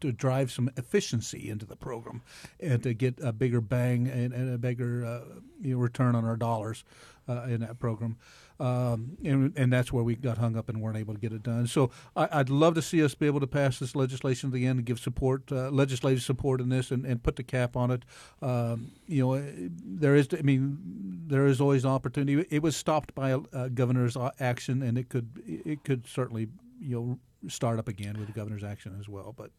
to 0.00 0.12
drive 0.12 0.50
some 0.50 0.70
efficiency 0.76 1.48
into 1.48 1.66
the 1.66 1.76
program 1.76 2.22
and 2.60 2.82
to 2.82 2.94
get 2.94 3.18
a 3.22 3.32
bigger 3.32 3.60
bang 3.60 4.08
and, 4.08 4.32
and 4.32 4.54
a 4.54 4.58
bigger 4.58 5.04
uh, 5.04 5.40
you 5.60 5.74
know, 5.74 5.80
return 5.80 6.14
on 6.14 6.24
our 6.24 6.36
dollars 6.36 6.84
uh, 7.28 7.42
in 7.42 7.60
that 7.60 7.78
program. 7.78 8.16
Um, 8.60 9.16
and, 9.24 9.52
and 9.56 9.72
that's 9.72 9.92
where 9.92 10.02
we 10.02 10.16
got 10.16 10.38
hung 10.38 10.56
up 10.56 10.68
and 10.68 10.80
weren't 10.80 10.96
able 10.96 11.14
to 11.14 11.20
get 11.20 11.32
it 11.32 11.42
done. 11.42 11.66
So 11.66 11.90
I, 12.16 12.38
would 12.38 12.50
love 12.50 12.74
to 12.74 12.82
see 12.82 13.02
us 13.04 13.14
be 13.14 13.26
able 13.26 13.40
to 13.40 13.46
pass 13.46 13.78
this 13.78 13.94
legislation 13.94 14.48
at 14.48 14.52
the 14.52 14.66
end 14.66 14.80
and 14.80 14.86
give 14.86 14.98
support, 14.98 15.52
uh, 15.52 15.70
legislative 15.70 16.22
support 16.22 16.60
in 16.60 16.68
this, 16.68 16.90
and, 16.90 17.04
and 17.04 17.22
put 17.22 17.36
the 17.36 17.44
cap 17.44 17.76
on 17.76 17.90
it. 17.90 18.04
Um, 18.42 18.90
you 19.06 19.24
know, 19.24 19.52
there 19.84 20.16
is, 20.16 20.28
I 20.36 20.42
mean, 20.42 20.78
there 21.26 21.46
is 21.46 21.60
always 21.60 21.84
an 21.84 21.90
opportunity. 21.90 22.46
It 22.50 22.62
was 22.62 22.76
stopped 22.76 23.14
by 23.14 23.30
a, 23.30 23.40
a 23.52 23.70
governor's 23.70 24.16
action, 24.40 24.82
and 24.82 24.98
it 24.98 25.08
could, 25.08 25.28
it 25.46 25.84
could 25.84 26.06
certainly, 26.06 26.48
you 26.80 26.96
know, 26.96 27.18
start 27.46 27.78
up 27.78 27.86
again 27.86 28.18
with 28.18 28.26
the 28.26 28.32
governor's 28.32 28.64
action 28.64 28.96
as 28.98 29.08
well. 29.08 29.32
But 29.36 29.50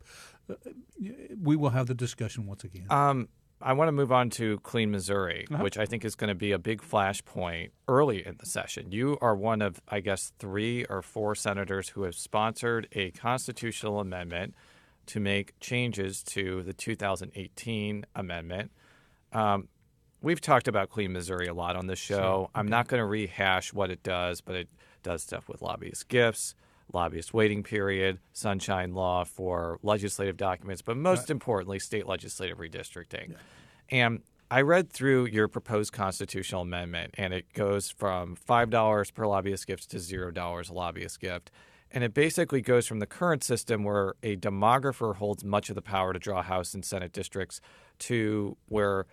uh, 0.50 0.56
we 1.42 1.56
will 1.56 1.70
have 1.70 1.88
the 1.88 1.94
discussion 1.94 2.46
once 2.46 2.64
again. 2.64 2.88
Um, 2.90 3.30
I 3.62 3.74
want 3.74 3.90
to 3.90 3.92
move 3.92 4.12
on 4.12 4.30
to 4.32 4.60
Clean 4.60 4.90
Missouri, 4.90 5.46
uh-huh. 5.52 5.62
which 5.62 5.78
I 5.78 5.86
think 5.86 6.06
is 6.06 6.16
going 6.16 6.30
to 6.30 6.36
be 6.36 6.52
a 6.52 6.60
big 6.60 6.82
flashpoint 6.82 7.72
early 7.88 8.26
in 8.26 8.36
the 8.40 8.46
session. 8.46 8.92
You 8.92 9.18
are 9.22 9.36
one 9.36 9.62
of, 9.62 9.82
I 9.90 10.00
guess, 10.00 10.32
three 10.40 10.86
or 10.86 11.02
four 11.02 11.36
senators 11.36 11.90
who 11.90 12.04
have 12.04 12.16
sponsored 12.16 12.88
a 12.94 13.12
constitutional 13.12 14.00
amendment 14.00 14.56
to 15.08 15.20
make 15.20 15.60
changes 15.60 16.24
to 16.24 16.64
the 16.64 16.74
2018 16.74 18.06
amendment. 18.16 18.72
Um, 19.34 19.68
we've 20.22 20.40
talked 20.40 20.68
about 20.68 20.90
Clean 20.90 21.12
Missouri 21.12 21.48
a 21.48 21.54
lot 21.54 21.76
on 21.76 21.88
this 21.88 22.00
show. 22.00 22.16
Sure. 22.16 22.24
Okay. 22.24 22.52
I'm 22.56 22.68
not 22.68 22.88
going 22.88 23.02
to 23.02 23.06
rehash 23.06 23.74
what 23.74 23.92
it 23.92 24.04
does, 24.04 24.40
but 24.40 24.56
it 24.56 24.70
does 25.04 25.24
stuff 25.24 25.50
with 25.50 25.62
lobbyist 25.62 26.08
gifts, 26.08 26.56
lobbyist 26.94 27.34
waiting 27.34 27.64
period, 27.64 28.20
sunshine 28.34 28.94
law 28.94 29.24
for 29.24 29.80
legislative 29.84 30.38
documents, 30.38 30.82
but 30.82 30.98
most 30.98 31.22
right. 31.22 31.30
importantly, 31.32 31.80
state 31.80 32.08
legislative 32.08 32.58
redistricting. 32.58 33.32
Yeah. 33.32 33.38
And 33.90 34.22
I 34.52 34.62
read 34.62 34.92
through 34.92 35.28
your 35.28 35.48
proposed 35.48 35.94
constitutional 35.94 36.62
amendment, 36.62 37.14
and 37.18 37.34
it 37.34 37.54
goes 37.54 37.92
from 37.92 38.36
$5 38.36 39.14
per 39.14 39.28
lobbyist 39.28 39.68
gift 39.68 39.92
to 39.92 39.98
$0 39.98 40.70
a 40.70 40.74
lobbyist 40.74 41.20
gift. 41.20 41.52
And 41.92 42.04
it 42.04 42.14
basically 42.14 42.62
goes 42.62 42.88
from 42.88 43.00
the 43.00 43.06
current 43.06 43.44
system 43.44 43.84
where 43.84 44.14
a 44.22 44.36
demographer 44.36 45.16
holds 45.16 45.44
much 45.44 45.70
of 45.70 45.76
the 45.76 45.82
power 45.82 46.14
to 46.14 46.20
draw 46.20 46.42
House 46.42 46.74
and 46.74 46.86
Senate 46.86 47.14
districts 47.14 47.62
to 48.00 48.58
where 48.68 49.06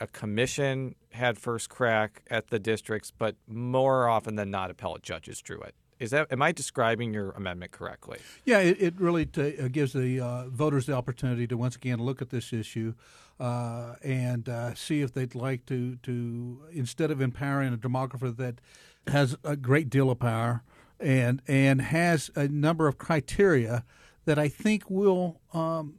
a 0.00 0.06
commission 0.06 0.94
had 1.12 1.38
first 1.38 1.68
crack 1.68 2.22
at 2.30 2.48
the 2.48 2.58
districts, 2.58 3.12
but 3.16 3.36
more 3.46 4.08
often 4.08 4.36
than 4.36 4.50
not, 4.50 4.70
appellate 4.70 5.02
judges 5.02 5.40
drew 5.40 5.60
it. 5.60 5.74
Is 6.00 6.10
that 6.10 6.32
am 6.32 6.42
I 6.42 6.50
describing 6.50 7.12
your 7.12 7.30
amendment 7.32 7.72
correctly? 7.72 8.18
Yeah, 8.44 8.58
it, 8.58 8.80
it 8.80 9.00
really 9.00 9.26
t- 9.26 9.58
uh, 9.58 9.68
gives 9.68 9.92
the 9.92 10.18
uh, 10.18 10.48
voters 10.48 10.86
the 10.86 10.94
opportunity 10.94 11.46
to 11.46 11.56
once 11.56 11.76
again 11.76 11.98
look 12.00 12.22
at 12.22 12.30
this 12.30 12.52
issue 12.52 12.94
uh, 13.38 13.94
and 14.02 14.48
uh, 14.48 14.74
see 14.74 15.02
if 15.02 15.12
they'd 15.12 15.34
like 15.34 15.66
to 15.66 15.96
to 15.96 16.62
instead 16.72 17.10
of 17.10 17.20
empowering 17.20 17.74
a 17.74 17.76
demographer 17.76 18.34
that 18.34 18.60
has 19.06 19.36
a 19.44 19.56
great 19.56 19.90
deal 19.90 20.10
of 20.10 20.18
power 20.18 20.62
and 20.98 21.42
and 21.46 21.82
has 21.82 22.30
a 22.34 22.48
number 22.48 22.88
of 22.88 22.98
criteria 22.98 23.84
that 24.24 24.38
I 24.38 24.48
think 24.48 24.88
will 24.88 25.40
um, 25.52 25.94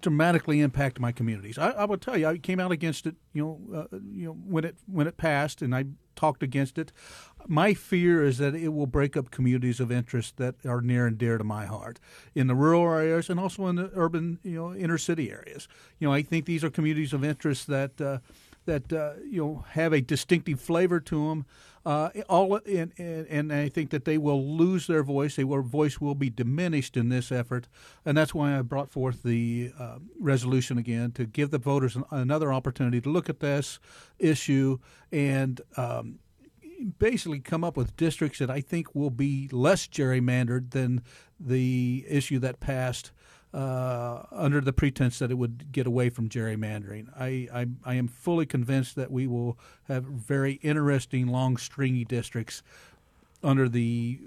dramatically 0.00 0.60
impact 0.60 0.98
my 0.98 1.12
communities. 1.12 1.58
I, 1.58 1.70
I 1.70 1.84
will 1.84 1.98
tell 1.98 2.16
you, 2.16 2.26
I 2.26 2.38
came 2.38 2.60
out 2.60 2.72
against 2.72 3.06
it. 3.06 3.14
You 3.32 3.42
know, 3.42 3.78
uh, 3.92 3.98
you 4.12 4.26
know 4.26 4.32
when 4.32 4.64
it 4.64 4.76
when 4.86 5.06
it 5.06 5.16
passed, 5.16 5.62
and 5.62 5.74
I 5.74 5.84
talked 6.14 6.42
against 6.42 6.78
it. 6.78 6.92
My 7.46 7.74
fear 7.74 8.24
is 8.24 8.38
that 8.38 8.54
it 8.54 8.68
will 8.68 8.86
break 8.86 9.16
up 9.16 9.30
communities 9.30 9.80
of 9.80 9.92
interest 9.92 10.38
that 10.38 10.54
are 10.64 10.80
near 10.80 11.06
and 11.06 11.18
dear 11.18 11.36
to 11.36 11.44
my 11.44 11.66
heart 11.66 12.00
in 12.34 12.46
the 12.46 12.54
rural 12.54 12.84
areas 12.94 13.28
and 13.28 13.38
also 13.38 13.66
in 13.66 13.76
the 13.76 13.90
urban, 13.94 14.38
you 14.42 14.54
know, 14.54 14.74
inner 14.74 14.98
city 14.98 15.30
areas. 15.30 15.68
You 15.98 16.08
know, 16.08 16.14
I 16.14 16.22
think 16.22 16.46
these 16.46 16.64
are 16.64 16.70
communities 16.70 17.12
of 17.12 17.22
interest 17.22 17.66
that 17.66 18.00
uh, 18.00 18.18
that 18.66 18.92
uh, 18.92 19.14
you 19.28 19.44
know 19.44 19.64
have 19.70 19.92
a 19.92 20.00
distinctive 20.00 20.60
flavor 20.60 21.00
to 21.00 21.28
them. 21.28 21.46
Uh, 21.84 22.08
all 22.30 22.58
and, 22.66 22.92
and, 22.98 23.52
I 23.52 23.68
think 23.68 23.90
that 23.90 24.06
they 24.06 24.16
will 24.16 24.56
lose 24.56 24.86
their 24.86 25.02
voice. 25.02 25.36
Their 25.36 25.60
voice 25.60 26.00
will 26.00 26.14
be 26.14 26.30
diminished 26.30 26.96
in 26.96 27.10
this 27.10 27.30
effort, 27.30 27.68
and 28.06 28.16
that's 28.16 28.34
why 28.34 28.58
I 28.58 28.62
brought 28.62 28.88
forth 28.88 29.22
the 29.22 29.70
uh, 29.78 29.98
resolution 30.18 30.78
again 30.78 31.12
to 31.12 31.26
give 31.26 31.50
the 31.50 31.58
voters 31.58 31.94
an, 31.94 32.04
another 32.10 32.54
opportunity 32.54 33.02
to 33.02 33.10
look 33.10 33.28
at 33.28 33.40
this 33.40 33.78
issue 34.18 34.78
and. 35.12 35.60
Um, 35.76 36.20
basically 36.98 37.38
come 37.38 37.64
up 37.64 37.76
with 37.76 37.96
districts 37.96 38.40
that 38.40 38.50
I 38.50 38.60
think 38.60 38.94
will 38.94 39.08
be 39.08 39.48
less 39.52 39.86
gerrymandered 39.86 40.72
than 40.72 41.02
the 41.38 42.04
issue 42.08 42.38
that 42.40 42.60
passed 42.60 43.12
uh, 43.54 44.26
under 44.32 44.60
the 44.60 44.72
pretense 44.72 45.20
that 45.20 45.30
it 45.30 45.34
would 45.34 45.70
get 45.70 45.86
away 45.86 46.10
from 46.10 46.28
gerrymandering. 46.28 47.06
I, 47.18 47.48
I, 47.54 47.66
I 47.84 47.94
am 47.94 48.08
fully 48.08 48.46
convinced 48.46 48.96
that 48.96 49.12
we 49.12 49.26
will 49.28 49.56
have 49.86 50.04
very 50.04 50.54
interesting, 50.54 51.28
long, 51.28 51.56
stringy 51.56 52.04
districts 52.04 52.62
under 53.42 53.68
the 53.68 54.20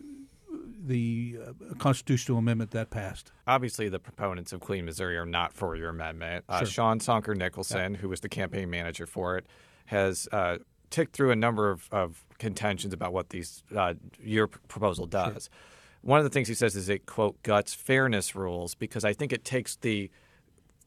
the 0.85 1.37
uh, 1.45 1.73
constitutional 1.79 2.37
amendment 2.37 2.71
that 2.71 2.89
passed. 2.89 3.33
Obviously, 3.45 3.89
the 3.89 3.99
proponents 3.99 4.53
of 4.53 4.61
Clean 4.61 4.85
Missouri 4.85 5.17
are 5.17 5.25
not 5.25 5.51
for 5.51 5.75
your 5.75 5.89
amendment. 5.89 6.45
Uh, 6.47 6.59
sure. 6.59 6.67
Sean 6.67 6.99
Soendker 6.99 7.35
Nicholson, 7.35 7.93
yeah. 7.93 7.99
who 7.99 8.07
was 8.07 8.21
the 8.21 8.29
campaign 8.29 8.69
manager 8.69 9.05
for 9.05 9.37
it, 9.37 9.45
has 9.87 10.29
uh, 10.31 10.59
tick 10.89 11.11
through 11.11 11.31
a 11.31 11.35
number 11.35 11.69
of, 11.69 11.89
of 11.91 12.23
contentions 12.37 12.93
about 12.93 13.11
what 13.11 13.31
these 13.31 13.63
uh, 13.75 13.95
your 14.21 14.47
proposal 14.47 15.05
does. 15.05 15.49
Sure. 15.51 15.61
One 16.01 16.19
of 16.19 16.23
the 16.23 16.29
things 16.29 16.47
he 16.47 16.53
says 16.53 16.75
is 16.75 16.89
it 16.89 17.05
quote 17.05 17.41
guts 17.43 17.73
fairness 17.73 18.35
rules 18.35 18.75
because 18.75 19.03
I 19.03 19.13
think 19.13 19.33
it 19.33 19.43
takes 19.43 19.75
the 19.75 20.09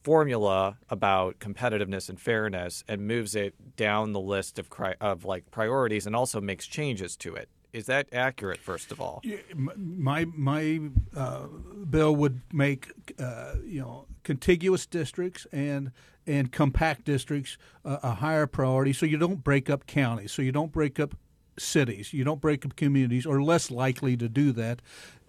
formula 0.03 0.77
about 0.89 1.39
competitiveness 1.39 2.09
and 2.09 2.19
fairness 2.19 2.83
and 2.87 3.07
moves 3.07 3.35
it 3.35 3.75
down 3.75 4.13
the 4.13 4.19
list 4.19 4.57
of 4.57 4.69
cri- 4.69 4.95
of 4.99 5.25
like 5.25 5.49
priorities 5.51 6.07
and 6.07 6.15
also 6.15 6.41
makes 6.41 6.65
changes 6.65 7.15
to 7.17 7.35
it. 7.35 7.49
Is 7.73 7.85
that 7.85 8.07
accurate? 8.11 8.59
First 8.59 8.91
of 8.91 8.99
all, 8.99 9.21
my 9.55 10.25
my 10.25 10.89
uh, 11.15 11.47
bill 11.89 12.15
would 12.15 12.41
make 12.51 12.91
uh, 13.17 13.55
you 13.63 13.79
know 13.79 14.07
contiguous 14.23 14.85
districts 14.85 15.47
and 15.53 15.91
and 16.27 16.51
compact 16.51 17.05
districts 17.05 17.57
uh, 17.85 17.97
a 18.03 18.15
higher 18.15 18.45
priority, 18.45 18.91
so 18.91 19.05
you 19.05 19.17
don't 19.17 19.43
break 19.43 19.69
up 19.69 19.85
counties, 19.87 20.31
so 20.31 20.41
you 20.41 20.51
don't 20.51 20.71
break 20.71 20.99
up 20.99 21.15
cities, 21.57 22.13
you 22.13 22.23
don't 22.23 22.41
break 22.41 22.65
up 22.65 22.75
communities, 22.75 23.25
or 23.25 23.41
less 23.41 23.71
likely 23.71 24.17
to 24.17 24.29
do 24.29 24.51
that 24.53 24.81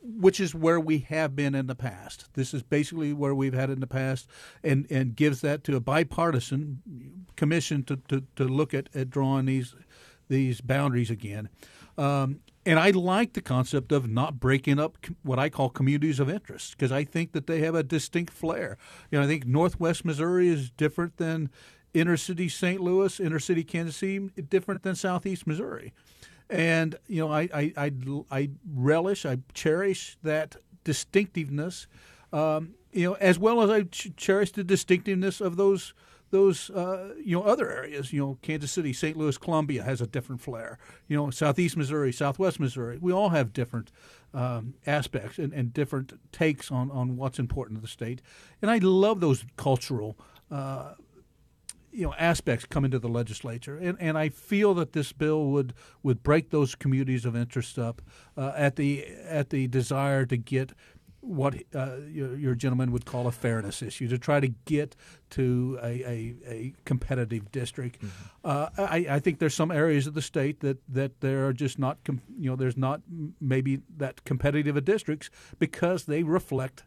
which 0.02 0.40
is 0.40 0.54
where 0.54 0.80
we 0.80 0.98
have 0.98 1.36
been 1.36 1.54
in 1.54 1.68
the 1.68 1.74
past. 1.74 2.26
This 2.34 2.52
is 2.52 2.62
basically 2.62 3.12
where 3.12 3.34
we've 3.34 3.54
had 3.54 3.70
it 3.70 3.74
in 3.74 3.80
the 3.80 3.86
past, 3.86 4.26
and, 4.62 4.86
and 4.90 5.14
gives 5.14 5.40
that 5.42 5.62
to 5.64 5.76
a 5.76 5.80
bipartisan 5.80 6.82
commission 7.36 7.84
to, 7.84 7.96
to, 8.08 8.24
to 8.36 8.44
look 8.44 8.74
at, 8.74 8.88
at 8.94 9.10
drawing 9.10 9.46
these 9.46 9.74
these 10.28 10.60
boundaries 10.60 11.10
again. 11.10 11.48
Um, 11.98 12.40
and 12.64 12.78
I 12.78 12.90
like 12.90 13.34
the 13.34 13.42
concept 13.42 13.92
of 13.92 14.08
not 14.08 14.40
breaking 14.40 14.78
up 14.78 14.96
what 15.22 15.38
I 15.38 15.50
call 15.50 15.68
communities 15.68 16.20
of 16.20 16.30
interest 16.30 16.72
because 16.72 16.92
I 16.92 17.04
think 17.04 17.32
that 17.32 17.46
they 17.46 17.58
have 17.60 17.74
a 17.74 17.82
distinct 17.82 18.32
flair. 18.32 18.78
You 19.10 19.18
know, 19.18 19.24
I 19.24 19.28
think 19.28 19.46
Northwest 19.46 20.04
Missouri 20.04 20.48
is 20.48 20.70
different 20.70 21.18
than 21.18 21.50
inner 21.94 22.16
city 22.16 22.48
St. 22.48 22.80
Louis, 22.80 23.20
inner 23.20 23.38
city 23.38 23.64
Kansas 23.64 23.96
City, 23.96 24.30
different 24.48 24.82
than 24.82 24.94
Southeast 24.94 25.46
Missouri. 25.46 25.92
And 26.50 26.96
you 27.06 27.20
know, 27.24 27.32
I 27.32 27.48
I, 27.54 27.72
I, 27.76 27.92
I 28.30 28.50
relish, 28.74 29.24
I 29.24 29.38
cherish 29.54 30.16
that 30.22 30.56
distinctiveness, 30.84 31.86
um, 32.32 32.74
you 32.92 33.08
know, 33.08 33.14
as 33.14 33.38
well 33.38 33.62
as 33.62 33.70
I 33.70 33.82
ch- 33.82 34.12
cherish 34.16 34.52
the 34.52 34.64
distinctiveness 34.64 35.40
of 35.40 35.56
those 35.56 35.94
those 36.32 36.70
uh, 36.70 37.14
you 37.22 37.38
know 37.38 37.44
other 37.44 37.70
areas. 37.70 38.12
You 38.12 38.20
know, 38.20 38.38
Kansas 38.42 38.72
City, 38.72 38.92
St. 38.92 39.16
Louis, 39.16 39.38
Columbia 39.38 39.82
has 39.84 40.00
a 40.00 40.06
different 40.06 40.40
flair. 40.40 40.78
You 41.06 41.16
know, 41.16 41.30
Southeast 41.30 41.76
Missouri, 41.76 42.12
Southwest 42.12 42.58
Missouri, 42.58 42.98
we 43.00 43.12
all 43.12 43.28
have 43.28 43.52
different 43.52 43.92
um, 44.34 44.74
aspects 44.86 45.38
and, 45.38 45.52
and 45.52 45.72
different 45.72 46.18
takes 46.32 46.72
on 46.72 46.90
on 46.90 47.16
what's 47.16 47.38
important 47.38 47.78
to 47.78 47.82
the 47.82 47.88
state. 47.88 48.20
And 48.60 48.70
I 48.70 48.78
love 48.78 49.20
those 49.20 49.44
cultural. 49.56 50.18
Uh, 50.50 50.94
you 51.92 52.06
know 52.06 52.14
aspects 52.14 52.64
come 52.64 52.84
into 52.84 52.98
the 52.98 53.08
legislature, 53.08 53.76
and, 53.76 53.96
and 54.00 54.18
I 54.18 54.30
feel 54.30 54.74
that 54.74 54.92
this 54.92 55.12
bill 55.12 55.46
would 55.46 55.74
would 56.02 56.22
break 56.22 56.50
those 56.50 56.74
communities 56.74 57.24
of 57.24 57.36
interest 57.36 57.78
up 57.78 58.02
uh, 58.36 58.52
at 58.56 58.76
the 58.76 59.06
at 59.28 59.50
the 59.50 59.68
desire 59.68 60.26
to 60.26 60.36
get 60.36 60.72
what 61.22 61.54
uh, 61.72 61.98
your, 62.10 62.36
your, 62.36 62.54
gentleman 62.56 62.90
would 62.90 63.06
call 63.06 63.28
a 63.28 63.32
fairness 63.32 63.80
issue 63.80 64.08
to 64.08 64.18
try 64.18 64.40
to 64.40 64.48
get 64.64 64.96
to 65.30 65.78
a, 65.80 66.02
a, 66.02 66.34
a 66.48 66.74
competitive 66.84 67.52
district. 67.52 68.02
Mm-hmm. 68.02 68.08
Uh, 68.44 68.68
I, 68.76 69.06
I, 69.08 69.18
think 69.20 69.38
there's 69.38 69.54
some 69.54 69.70
areas 69.70 70.08
of 70.08 70.14
the 70.14 70.22
state 70.22 70.58
that, 70.60 70.78
that 70.88 71.20
there 71.20 71.46
are 71.46 71.52
just 71.52 71.78
not 71.78 72.02
com- 72.02 72.22
you 72.36 72.50
know 72.50 72.56
there's 72.56 72.76
not 72.76 73.02
maybe 73.40 73.82
that 73.98 74.24
competitive 74.24 74.76
of 74.76 74.84
districts 74.84 75.30
because 75.60 76.06
they 76.06 76.24
reflect 76.24 76.82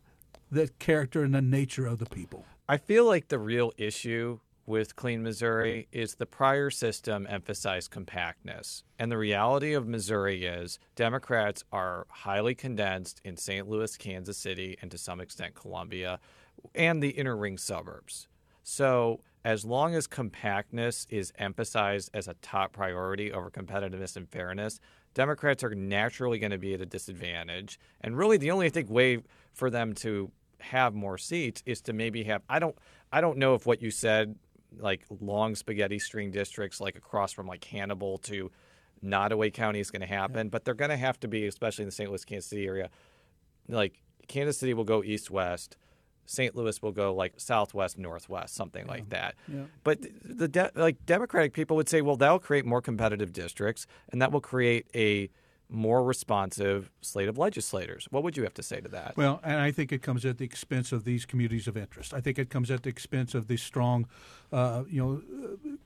the 0.52 0.70
character 0.80 1.24
and 1.24 1.34
the 1.34 1.42
nature 1.42 1.86
of 1.86 2.00
the 2.00 2.06
people. 2.06 2.46
I 2.68 2.78
feel 2.78 3.06
like 3.06 3.30
the 3.30 3.40
real 3.40 3.72
issue 3.78 4.40
with 4.66 4.96
Clean 4.96 5.22
Missouri 5.22 5.88
is 5.92 6.16
the 6.16 6.26
prior 6.26 6.70
system 6.70 7.28
emphasized 7.30 7.92
compactness. 7.92 8.84
And 8.98 9.12
the 9.12 9.18
reality 9.18 9.74
of 9.74 9.88
Missouri 9.88 10.46
is 10.46 10.80
Democrats 10.96 11.64
are 11.72 12.08
highly 12.10 12.56
condensed 12.56 13.22
in 13.24 13.38
St. 13.38 13.68
Louis, 13.70 13.96
Kansas 13.98 14.38
City, 14.38 14.78
and 14.82 14.90
to 14.92 14.98
some 14.98 15.22
extent 15.22 15.56
Columbia, 15.56 16.20
and 16.74 17.02
the 17.02 17.10
inner 17.10 17.36
ring 17.38 17.58
suburbs. 17.58 18.28
So, 18.64 19.22
as 19.44 19.64
long 19.64 19.94
as 19.94 20.08
compactness 20.08 21.06
is 21.12 21.32
emphasized 21.38 22.10
as 22.16 22.28
a 22.28 22.34
top 22.42 22.74
priority 22.74 23.32
over 23.32 23.52
competitiveness 23.52 24.18
and 24.18 24.28
fairness, 24.28 24.80
Democrats 25.14 25.64
are 25.64 25.76
naturally 25.76 26.40
going 26.40 26.52
to 26.52 26.58
be 26.58 26.74
at 26.74 26.82
a 26.82 26.86
disadvantage. 26.86 27.80
And 28.02 28.18
really, 28.18 28.38
the 28.38 28.50
only 28.50 28.66
I 28.66 28.70
think 28.70 28.90
way 28.90 29.20
for 29.54 29.70
them 29.70 29.94
to 29.96 30.32
have 30.60 30.96
more 30.96 31.18
seats 31.18 31.62
is 31.66 31.82
to 31.82 31.94
maybe 31.94 32.24
have 32.24 32.42
I 32.50 32.60
don't 32.60 32.76
I 33.12 33.22
don't 33.22 33.38
know 33.38 33.54
if 33.54 33.66
what 33.66 33.82
you 33.82 33.92
said 33.92 34.36
like 34.80 35.06
long 35.22 35.56
spaghetti 35.56 36.00
string 36.00 36.32
districts 36.32 36.80
like 36.80 36.96
across 36.96 37.32
from 37.32 37.48
like 37.48 37.64
Hannibal 37.64 38.18
to 38.20 38.52
Nodaway 39.04 39.54
County 39.54 39.80
is 39.80 39.92
going 39.92 40.02
to 40.02 40.08
happen, 40.08 40.48
yeah. 40.48 40.50
but 40.52 40.66
they're 40.66 40.74
going 40.74 40.90
to 40.90 40.98
have 40.98 41.20
to 41.22 41.28
be, 41.28 41.46
especially 41.48 41.84
in 41.84 41.88
the 41.88 41.92
St. 41.92 42.10
Louis, 42.10 42.26
Kansas 42.26 42.50
City 42.50 42.66
area. 42.66 42.90
Like 43.68 44.02
Kansas 44.28 44.58
City 44.58 44.74
will 44.74 44.84
go 44.84 45.04
east 45.04 45.30
west, 45.30 45.78
St. 46.26 46.56
Louis 46.56 46.82
will 46.82 46.92
go 46.92 47.14
like 47.14 47.34
southwest 47.38 47.98
northwest, 47.98 48.56
something 48.56 48.86
yeah. 48.86 48.92
like 48.92 49.10
that. 49.10 49.36
Yeah. 49.48 49.66
But 49.84 50.00
the 50.24 50.48
de- 50.48 50.72
like 50.76 51.06
Democratic 51.06 51.54
people 51.54 51.76
would 51.78 51.90
say, 51.90 52.02
well, 52.02 52.16
that'll 52.16 52.40
create 52.40 52.66
more 52.66 52.82
competitive 52.82 53.32
districts, 53.32 53.88
and 54.10 54.22
that 54.22 54.32
will 54.32 54.42
create 54.42 54.88
a 54.96 55.30
more 55.70 56.04
responsive 56.04 56.92
slate 57.02 57.28
of 57.28 57.38
legislators. 57.38 58.08
What 58.12 58.24
would 58.24 58.38
you 58.38 58.44
have 58.44 58.54
to 58.56 58.64
say 58.64 58.82
to 58.82 58.90
that? 58.90 59.18
Well, 59.18 59.40
and 59.44 59.60
I 59.60 59.72
think 59.72 59.92
it 59.92 60.02
comes 60.02 60.26
at 60.26 60.38
the 60.38 60.46
expense 60.46 60.92
of 60.92 61.04
these 61.04 61.26
communities 61.26 61.68
of 61.68 61.76
interest. 61.76 62.14
I 62.14 62.22
think 62.22 62.38
it 62.38 62.50
comes 62.50 62.70
at 62.70 62.84
the 62.84 62.90
expense 62.90 63.34
of 63.34 63.48
the 63.48 63.58
strong, 63.58 64.08
uh, 64.52 64.84
you 64.88 65.02
know, 65.02 65.78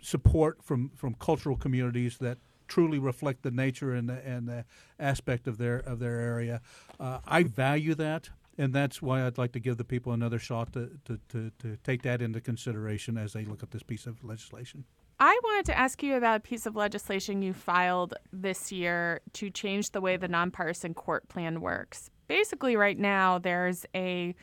support 0.00 0.62
from, 0.62 0.90
from 0.94 1.14
cultural 1.14 1.56
communities 1.56 2.18
that 2.18 2.38
truly 2.66 2.98
reflect 2.98 3.42
the 3.42 3.50
nature 3.50 3.92
and 3.92 4.08
the, 4.08 4.26
and 4.26 4.48
the 4.48 4.64
aspect 4.98 5.46
of 5.46 5.58
their 5.58 5.78
of 5.78 5.98
their 5.98 6.18
area. 6.18 6.60
Uh, 6.98 7.18
I 7.26 7.42
value 7.44 7.94
that. 7.94 8.30
And 8.58 8.72
that's 8.72 9.02
why 9.02 9.26
I'd 9.26 9.36
like 9.36 9.52
to 9.52 9.60
give 9.60 9.76
the 9.76 9.84
people 9.84 10.14
another 10.14 10.38
shot 10.38 10.72
to, 10.72 10.90
to, 11.04 11.20
to, 11.28 11.50
to 11.58 11.76
take 11.84 12.00
that 12.02 12.22
into 12.22 12.40
consideration 12.40 13.18
as 13.18 13.34
they 13.34 13.44
look 13.44 13.62
at 13.62 13.70
this 13.70 13.82
piece 13.82 14.06
of 14.06 14.24
legislation. 14.24 14.86
I 15.18 15.38
wanted 15.42 15.66
to 15.66 15.78
ask 15.78 16.02
you 16.02 16.14
about 16.16 16.36
a 16.36 16.40
piece 16.40 16.66
of 16.66 16.76
legislation 16.76 17.40
you 17.40 17.54
filed 17.54 18.14
this 18.32 18.70
year 18.70 19.20
to 19.34 19.48
change 19.48 19.90
the 19.90 20.00
way 20.02 20.18
the 20.18 20.28
nonpartisan 20.28 20.92
court 20.92 21.26
plan 21.28 21.62
works. 21.62 22.10
Basically, 22.28 22.76
right 22.76 22.98
now, 22.98 23.38
there's 23.38 23.86
a 23.94 24.34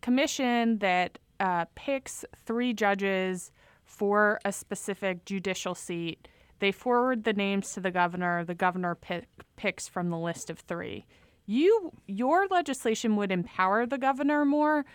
commission 0.00 0.78
that 0.78 1.18
uh, 1.40 1.66
picks 1.74 2.24
three 2.46 2.72
judges 2.72 3.52
for 3.84 4.40
a 4.46 4.52
specific 4.52 5.26
judicial 5.26 5.74
seat. 5.74 6.26
They 6.58 6.72
forward 6.72 7.24
the 7.24 7.34
names 7.34 7.74
to 7.74 7.80
the 7.80 7.90
governor. 7.90 8.44
The 8.44 8.54
governor 8.54 8.94
pick, 8.94 9.26
picks 9.56 9.88
from 9.88 10.08
the 10.08 10.18
list 10.18 10.48
of 10.48 10.58
three. 10.58 11.04
You, 11.44 11.92
your 12.06 12.46
legislation 12.46 13.16
would 13.16 13.30
empower 13.30 13.84
the 13.84 13.98
governor 13.98 14.46
more. 14.46 14.86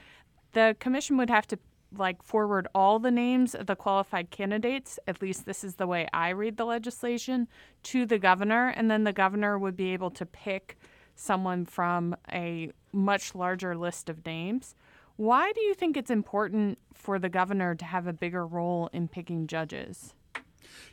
The 0.53 0.75
commission 0.79 1.17
would 1.17 1.29
have 1.29 1.45
to 1.47 1.59
like 1.95 2.21
forward 2.21 2.67
all 2.75 2.99
the 2.99 3.11
names 3.11 3.55
of 3.55 3.65
the 3.65 3.75
qualified 3.75 4.29
candidates, 4.29 4.99
at 5.07 5.21
least 5.21 5.45
this 5.45 5.63
is 5.63 5.75
the 5.75 5.87
way 5.87 6.07
I 6.13 6.29
read 6.29 6.57
the 6.57 6.65
legislation, 6.65 7.47
to 7.83 8.05
the 8.05 8.19
governor, 8.19 8.67
and 8.69 8.89
then 8.89 9.03
the 9.03 9.13
governor 9.13 9.57
would 9.57 9.75
be 9.75 9.93
able 9.93 10.11
to 10.11 10.25
pick 10.25 10.77
someone 11.15 11.65
from 11.65 12.15
a 12.31 12.71
much 12.91 13.35
larger 13.35 13.75
list 13.75 14.09
of 14.09 14.25
names. 14.25 14.75
Why 15.15 15.51
do 15.51 15.61
you 15.61 15.73
think 15.73 15.97
it's 15.97 16.11
important 16.11 16.79
for 16.93 17.19
the 17.19 17.29
governor 17.29 17.75
to 17.75 17.85
have 17.85 18.07
a 18.07 18.13
bigger 18.13 18.47
role 18.47 18.89
in 18.93 19.07
picking 19.07 19.47
judges? 19.47 20.13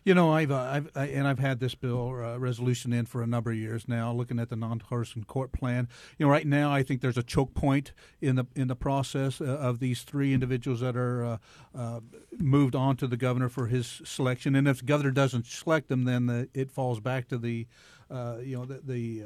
You 0.05 0.15
know, 0.15 0.33
I've, 0.33 0.51
uh, 0.51 0.57
I've 0.57 0.91
I, 0.95 1.07
and 1.07 1.27
I've 1.27 1.39
had 1.39 1.61
this 1.61 1.75
bill 1.75 2.09
uh, 2.09 2.39
resolution 2.39 2.93
in 2.93 3.07
for 3.07 3.23
a 3.23 3.27
number 3.27 3.51
of 3.51 3.57
years 3.57 3.89
now, 3.89 4.13
looking 4.13 4.39
at 4.39 4.49
the 4.49 4.57
nonpartisan 4.57 5.25
court 5.25 5.53
plan. 5.53 5.89
You 6.19 6.27
know, 6.27 6.33
right 6.33 6.47
now 6.47 6.73
I 6.73 6.83
think 6.83 7.01
there's 7.01 7.19
a 7.19 7.23
choke 7.23 7.55
point 7.55 7.93
in 8.21 8.37
the 8.37 8.47
in 8.55 8.69
the 8.69 8.77
process 8.77 9.41
uh, 9.41 9.45
of 9.45 9.79
these 9.79 10.03
three 10.03 10.33
individuals 10.33 10.81
that 10.81 10.97
are 10.97 11.25
uh, 11.25 11.39
uh, 11.75 12.01
moved 12.39 12.75
on 12.75 12.97
to 12.97 13.07
the 13.07 13.17
governor 13.17 13.49
for 13.49 13.67
his 13.67 14.01
selection. 14.05 14.55
And 14.55 14.69
if 14.69 14.79
the 14.79 14.87
governor 14.87 15.11
doesn't 15.11 15.47
select 15.47 15.89
them, 15.89 16.05
then 16.05 16.27
the, 16.27 16.49
it 16.55 16.71
falls 16.71 17.01
back 17.01 17.29
to 17.29 17.39
the 17.39 17.67
uh, 18.11 18.39
you 18.43 18.57
know 18.57 18.65
the, 18.65 18.81
the 18.85 19.25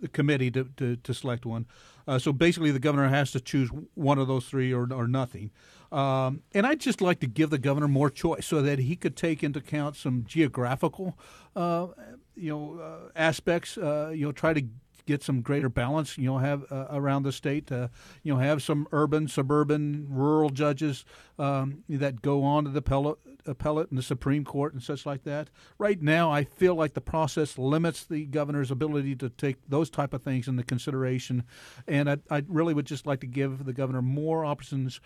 the 0.00 0.08
committee 0.08 0.50
to, 0.50 0.64
to, 0.76 0.96
to 0.96 1.14
select 1.14 1.46
one. 1.46 1.66
Uh, 2.08 2.18
so 2.18 2.32
basically, 2.32 2.70
the 2.70 2.78
governor 2.78 3.08
has 3.08 3.32
to 3.32 3.40
choose 3.40 3.70
one 3.94 4.18
of 4.18 4.28
those 4.28 4.46
three 4.46 4.72
or, 4.72 4.92
or 4.92 5.08
nothing. 5.08 5.50
Um, 5.92 6.42
and 6.52 6.66
I'd 6.66 6.80
just 6.80 7.00
like 7.00 7.20
to 7.20 7.26
give 7.26 7.50
the 7.50 7.58
governor 7.58 7.88
more 7.88 8.10
choice 8.10 8.46
so 8.46 8.62
that 8.62 8.78
he 8.78 8.96
could 8.96 9.16
take 9.16 9.42
into 9.42 9.60
account 9.60 9.96
some 9.96 10.24
geographical, 10.26 11.18
uh, 11.54 11.88
you 12.34 12.50
know, 12.50 12.80
uh, 12.80 13.10
aspects. 13.16 13.78
Uh, 13.78 14.12
you 14.14 14.26
know, 14.26 14.32
try 14.32 14.52
to 14.52 14.62
get 15.06 15.22
some 15.22 15.40
greater 15.40 15.68
balance. 15.68 16.18
You 16.18 16.26
know, 16.26 16.38
have 16.38 16.64
uh, 16.70 16.86
around 16.90 17.22
the 17.22 17.32
state. 17.32 17.70
Uh, 17.72 17.88
you 18.22 18.34
know, 18.34 18.40
have 18.40 18.62
some 18.62 18.86
urban, 18.92 19.28
suburban, 19.28 20.06
rural 20.08 20.50
judges 20.50 21.04
um, 21.38 21.84
that 21.88 22.22
go 22.22 22.42
on 22.42 22.64
to 22.64 22.70
the 22.70 22.78
appellate, 22.78 23.18
appellate 23.46 23.88
and 23.90 23.98
the 23.98 24.02
Supreme 24.02 24.44
Court 24.44 24.72
and 24.72 24.82
such 24.82 25.06
like 25.06 25.24
that. 25.24 25.48
Right 25.78 26.00
now, 26.00 26.30
I 26.30 26.44
feel 26.44 26.74
like 26.74 26.94
the 26.94 27.00
process 27.00 27.56
limits 27.56 28.04
the 28.04 28.26
governor's 28.26 28.70
ability 28.70 29.16
to 29.16 29.30
take 29.30 29.56
those 29.68 29.90
type 29.90 30.12
of 30.12 30.22
things 30.22 30.48
into 30.48 30.62
consideration, 30.62 31.44
and 31.86 32.10
I, 32.10 32.18
I 32.30 32.42
really 32.46 32.74
would 32.74 32.86
just 32.86 33.06
like 33.06 33.20
to 33.20 33.26
give 33.26 33.64
the 33.64 33.72
governor 33.72 34.02
more 34.02 34.44
options 34.44 35.00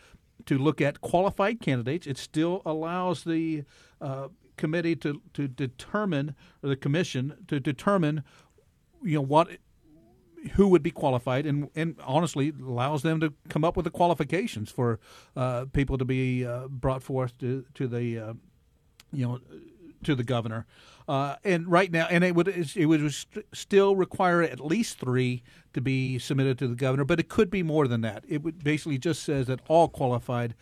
to 0.46 0.56
look 0.56 0.80
at 0.80 1.00
qualified 1.02 1.60
candidates. 1.60 2.06
It 2.06 2.16
still 2.16 2.62
allows 2.64 3.24
the 3.24 3.64
uh, 4.00 4.28
committee 4.56 4.96
to 4.96 5.22
to 5.34 5.48
determine 5.48 6.34
or 6.62 6.68
the 6.68 6.76
commission 6.76 7.34
to 7.48 7.58
determine 7.58 8.22
you 9.02 9.14
know 9.16 9.22
what 9.22 9.48
who 10.52 10.68
would 10.68 10.82
be 10.82 10.90
qualified 10.90 11.46
and 11.46 11.68
and 11.74 11.96
honestly 12.04 12.52
allows 12.60 13.02
them 13.02 13.20
to 13.20 13.32
come 13.48 13.64
up 13.64 13.76
with 13.76 13.84
the 13.84 13.90
qualifications 13.90 14.70
for 14.70 14.98
uh, 15.36 15.66
people 15.72 15.98
to 15.98 16.04
be 16.04 16.46
uh, 16.46 16.68
brought 16.68 17.02
forth 17.02 17.36
to 17.38 17.64
to 17.74 17.86
the 17.86 18.18
uh, 18.18 18.32
you 19.12 19.26
know 19.26 19.40
to 20.02 20.14
the 20.14 20.24
governor. 20.24 20.66
Uh, 21.08 21.36
and 21.44 21.66
right 21.70 21.90
now, 21.90 22.06
and 22.10 22.22
it 22.22 22.34
would 22.34 22.48
it 22.48 22.86
would 22.86 23.12
st- 23.12 23.44
still 23.52 23.96
require 23.96 24.42
at 24.42 24.60
least 24.60 24.98
three 24.98 25.42
to 25.72 25.80
be 25.80 26.18
submitted 26.18 26.58
to 26.58 26.68
the 26.68 26.76
governor, 26.76 27.04
but 27.04 27.18
it 27.18 27.28
could 27.28 27.50
be 27.50 27.62
more 27.62 27.88
than 27.88 28.00
that. 28.00 28.24
It 28.28 28.42
would 28.42 28.62
basically 28.62 28.98
just 28.98 29.22
says 29.22 29.46
that 29.48 29.60
all 29.68 29.88
qualified 29.88 30.54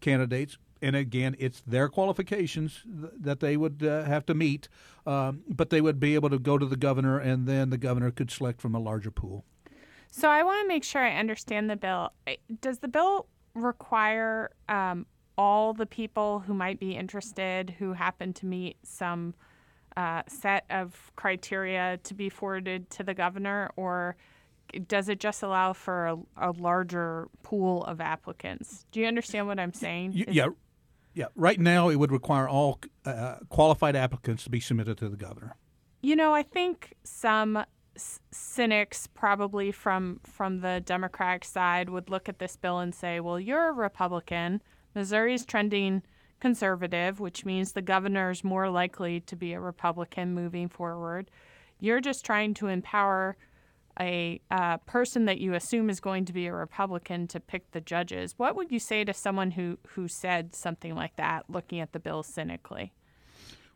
candidates, 0.00 0.56
and 0.82 0.96
again, 0.96 1.36
it's 1.38 1.60
their 1.66 1.88
qualifications 1.88 2.82
th- 2.84 3.12
that 3.18 3.40
they 3.40 3.56
would 3.56 3.82
uh, 3.82 4.04
have 4.04 4.24
to 4.26 4.34
meet, 4.34 4.68
um, 5.06 5.42
but 5.48 5.70
they 5.70 5.80
would 5.80 5.98
be 6.00 6.14
able 6.14 6.30
to 6.30 6.38
go 6.38 6.58
to 6.58 6.66
the 6.66 6.76
governor, 6.76 7.18
and 7.18 7.46
then 7.46 7.70
the 7.70 7.78
governor 7.78 8.10
could 8.10 8.30
select 8.30 8.60
from 8.60 8.74
a 8.74 8.78
larger 8.78 9.10
pool. 9.10 9.44
So 10.10 10.28
I 10.28 10.42
want 10.42 10.62
to 10.62 10.68
make 10.68 10.84
sure 10.84 11.02
I 11.02 11.16
understand 11.16 11.68
the 11.68 11.76
bill. 11.76 12.12
Does 12.60 12.78
the 12.78 12.88
bill 12.88 13.26
require 13.54 14.50
um, 14.68 15.06
all 15.36 15.72
the 15.72 15.86
people 15.86 16.40
who 16.40 16.54
might 16.54 16.80
be 16.80 16.92
interested 16.92 17.74
who 17.78 17.92
happen 17.92 18.32
to 18.34 18.46
meet 18.46 18.76
some 18.82 19.34
uh, 19.96 20.22
set 20.28 20.64
of 20.70 21.12
criteria 21.16 21.98
to 22.04 22.14
be 22.14 22.28
forwarded 22.28 22.88
to 22.90 23.02
the 23.02 23.14
governor, 23.14 23.70
or 23.76 24.16
does 24.86 25.08
it 25.08 25.18
just 25.18 25.42
allow 25.42 25.72
for 25.72 26.06
a, 26.06 26.16
a 26.36 26.50
larger 26.52 27.28
pool 27.42 27.84
of 27.84 28.00
applicants? 28.00 28.86
Do 28.92 29.00
you 29.00 29.06
understand 29.06 29.46
what 29.46 29.58
I'm 29.58 29.72
saying? 29.72 30.12
Y- 30.14 30.24
yeah. 30.28 30.48
Yeah, 31.18 31.26
right 31.34 31.58
now 31.58 31.88
it 31.88 31.96
would 31.96 32.12
require 32.12 32.48
all 32.48 32.78
uh, 33.04 33.38
qualified 33.48 33.96
applicants 33.96 34.44
to 34.44 34.50
be 34.50 34.60
submitted 34.60 34.98
to 34.98 35.08
the 35.08 35.16
governor. 35.16 35.56
You 36.00 36.14
know, 36.14 36.32
I 36.32 36.44
think 36.44 36.94
some 37.02 37.64
cynics 38.30 39.08
probably 39.08 39.72
from 39.72 40.20
from 40.22 40.60
the 40.60 40.80
Democratic 40.86 41.44
side 41.44 41.88
would 41.88 42.08
look 42.08 42.28
at 42.28 42.38
this 42.38 42.54
bill 42.54 42.78
and 42.78 42.94
say, 42.94 43.18
"Well, 43.18 43.40
you're 43.40 43.70
a 43.70 43.72
Republican. 43.72 44.62
Missouri's 44.94 45.44
trending 45.44 46.04
conservative, 46.38 47.18
which 47.18 47.44
means 47.44 47.72
the 47.72 47.82
governor 47.82 48.30
is 48.30 48.44
more 48.44 48.70
likely 48.70 49.18
to 49.22 49.34
be 49.34 49.54
a 49.54 49.60
Republican 49.60 50.36
moving 50.36 50.68
forward. 50.68 51.32
You're 51.80 52.00
just 52.00 52.24
trying 52.24 52.54
to 52.54 52.68
empower 52.68 53.36
a 54.00 54.40
uh, 54.50 54.78
person 54.78 55.24
that 55.24 55.38
you 55.38 55.54
assume 55.54 55.90
is 55.90 56.00
going 56.00 56.24
to 56.26 56.32
be 56.32 56.46
a 56.46 56.52
Republican 56.52 57.26
to 57.28 57.40
pick 57.40 57.70
the 57.72 57.80
judges. 57.80 58.34
What 58.36 58.56
would 58.56 58.70
you 58.70 58.78
say 58.78 59.04
to 59.04 59.12
someone 59.12 59.52
who, 59.52 59.78
who 59.88 60.08
said 60.08 60.54
something 60.54 60.94
like 60.94 61.16
that, 61.16 61.44
looking 61.48 61.80
at 61.80 61.92
the 61.92 61.98
bill 61.98 62.22
cynically? 62.22 62.92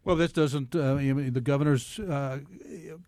Well, 0.04 0.16
this 0.16 0.32
doesn't. 0.32 0.74
Uh, 0.74 0.94
I 0.94 1.12
mean, 1.12 1.32
the 1.32 1.40
governors 1.40 2.00
uh, 2.00 2.40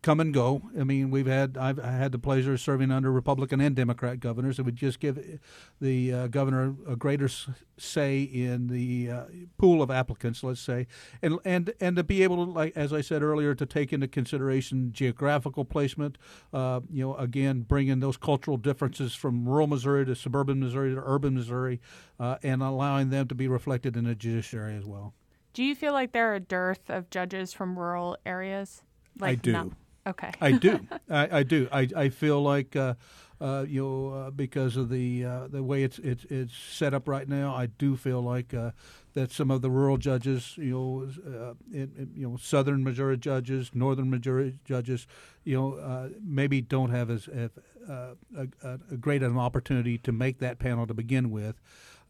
come 0.03 0.21
and 0.21 0.33
go. 0.33 0.63
I 0.79 0.85
mean, 0.85 1.11
we've 1.11 1.27
had 1.27 1.59
I've 1.59 1.79
had 1.79 2.13
the 2.13 2.21
pleasure 2.21 2.53
of 2.53 2.61
serving 2.61 2.93
under 2.93 3.11
Republican 3.11 3.61
and 3.61 3.75
Democrat 3.75 4.21
governors. 4.21 4.61
It 4.61 4.63
would 4.63 4.77
just 4.77 5.01
give 5.01 5.41
the 5.81 6.13
uh, 6.13 6.27
governor 6.29 6.77
a 6.89 6.95
greater 6.95 7.29
say 7.77 8.23
in 8.23 8.69
the 8.69 9.11
uh, 9.11 9.25
pool 9.59 9.83
of 9.83 9.91
applicants, 9.91 10.45
let's 10.45 10.61
say, 10.61 10.87
and 11.21 11.41
and 11.45 11.73
and 11.81 11.97
to 11.97 12.05
be 12.05 12.23
able 12.23 12.47
to, 12.47 12.53
like 12.53 12.77
as 12.77 12.93
I 12.93 13.01
said 13.01 13.25
earlier, 13.25 13.57
to 13.57 13.67
take 13.67 13.93
into 13.93 14.07
consideration 14.07 14.93
geographical 14.93 15.65
placement. 15.65 16.17
Uh, 16.53 16.81
you 16.89 17.05
know, 17.05 17.17
again, 17.17 17.63
bringing 17.63 17.99
those 17.99 18.17
cultural 18.17 18.57
differences 18.57 19.17
from 19.17 19.49
rural 19.49 19.67
Missouri 19.67 20.05
to 20.07 20.15
suburban 20.15 20.61
Missouri 20.61 20.95
to 20.95 21.03
urban 21.05 21.35
Missouri, 21.35 21.81
uh, 22.21 22.37
and 22.45 22.63
allowing 22.63 23.11
them 23.11 23.27
to 23.27 23.35
be 23.35 23.49
reflected 23.49 23.97
in 23.97 24.05
the 24.05 24.15
judiciary 24.15 24.77
as 24.77 24.85
well. 24.85 25.13
Do 25.55 25.63
you 25.63 25.77
feel 25.77 25.93
like 25.93 26.11
there 26.13 26.33
are 26.33 26.35
a 26.35 26.41
dearth 26.41 26.91
of 26.91 27.11
judges 27.11 27.53
from 27.53 27.79
rural 27.79 28.17
areas? 28.27 28.83
Like 29.19 29.31
I 29.31 29.35
do. 29.37 29.53
No. 29.53 29.73
Okay. 30.07 30.33
I 30.41 30.53
do. 30.53 30.81
I, 31.09 31.39
I, 31.39 31.43
do. 31.45 31.69
I, 31.71 31.89
I 31.97 32.09
feel 32.09 32.43
like 32.43 32.75
uh, 32.75 32.95
uh, 33.41 33.65
you 33.67 33.83
know 33.83 34.09
uh, 34.09 34.31
because 34.31 34.77
of 34.77 34.89
the 34.89 35.25
uh, 35.25 35.49
the 35.49 35.63
way 35.63 35.85
it's, 35.85 36.01
it's 36.01 36.25
it's 36.25 36.57
set 36.57 36.93
up 36.93 37.07
right 37.07 37.29
now. 37.29 37.55
I 37.55 37.67
do 37.67 37.97
feel 37.97 38.21
like 38.21 38.53
uh, 38.53 38.73
that 39.15 39.31
some 39.31 39.53
of 39.53 39.63
the 39.63 39.71
rural 39.71 39.97
judges, 39.97 40.57
you 40.59 40.73
know, 40.73 41.09
uh, 41.25 41.55
in, 41.73 41.93
in, 41.97 42.11
you 42.17 42.29
know, 42.29 42.37
southern 42.37 42.83
Missouri 42.83 43.17
judges, 43.17 43.71
northern 43.75 44.11
Missouri 44.11 44.59
judges, 44.65 45.07
you 45.45 45.57
know, 45.57 46.11
maybe 46.21 46.61
don't 46.61 46.91
have 46.91 47.11
as, 47.11 47.29
as 47.29 47.51
a, 47.89 48.17
a, 48.65 48.97
great 48.97 49.23
an 49.23 49.39
opportunity 49.39 49.99
to 49.99 50.11
make 50.11 50.41
that 50.41 50.59
panel 50.59 50.85
to 50.89 50.95
begin 50.95 51.31
with 51.31 51.61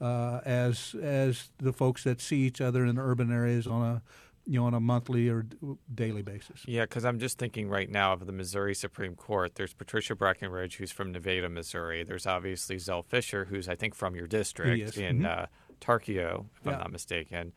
uh, 0.05 0.41
as 0.45 0.95
as 1.03 1.51
the 1.59 1.73
folks 1.73 2.05
that 2.05 2.21
see 2.21 2.41
each 2.41 2.61
other 2.61 2.85
in 2.85 2.99
urban 2.99 3.33
areas 3.33 3.67
on 3.67 3.83
a 3.83 4.03
you 4.47 4.61
know 4.61 4.67
on 4.67 4.75
a 4.75 4.81
monthly 4.81 5.31
or 5.31 5.47
daily 5.95 6.21
basis. 6.21 6.63
Yeah, 6.67 6.83
because 6.83 7.07
I'm 7.07 7.19
just 7.19 7.39
thinking 7.39 7.71
right 7.71 7.91
now 7.91 8.13
of 8.13 8.27
the 8.27 8.33
Missouri 8.33 8.75
Supreme 8.75 9.15
Court. 9.15 9.55
There's 9.55 9.73
Patricia 9.73 10.15
Breckenridge, 10.15 10.77
who's 10.77 10.93
from 10.93 11.11
Nevada, 11.11 11.49
Missouri. 11.49 12.05
There's 12.05 12.27
obviously 12.27 12.79
Zel 12.79 13.03
Fischer, 13.03 13.47
who's 13.47 13.67
I 13.67 13.77
think 13.77 13.95
from 13.95 14.15
your 14.15 14.27
district 14.27 14.99
in 14.99 15.21
mm-hmm. 15.21 15.27
uh, 15.27 15.47
Tarkio, 15.81 16.47
if 16.61 16.67
yeah. 16.67 16.73
I'm 16.73 16.79
not 16.81 16.93
mistaken. 16.93 17.55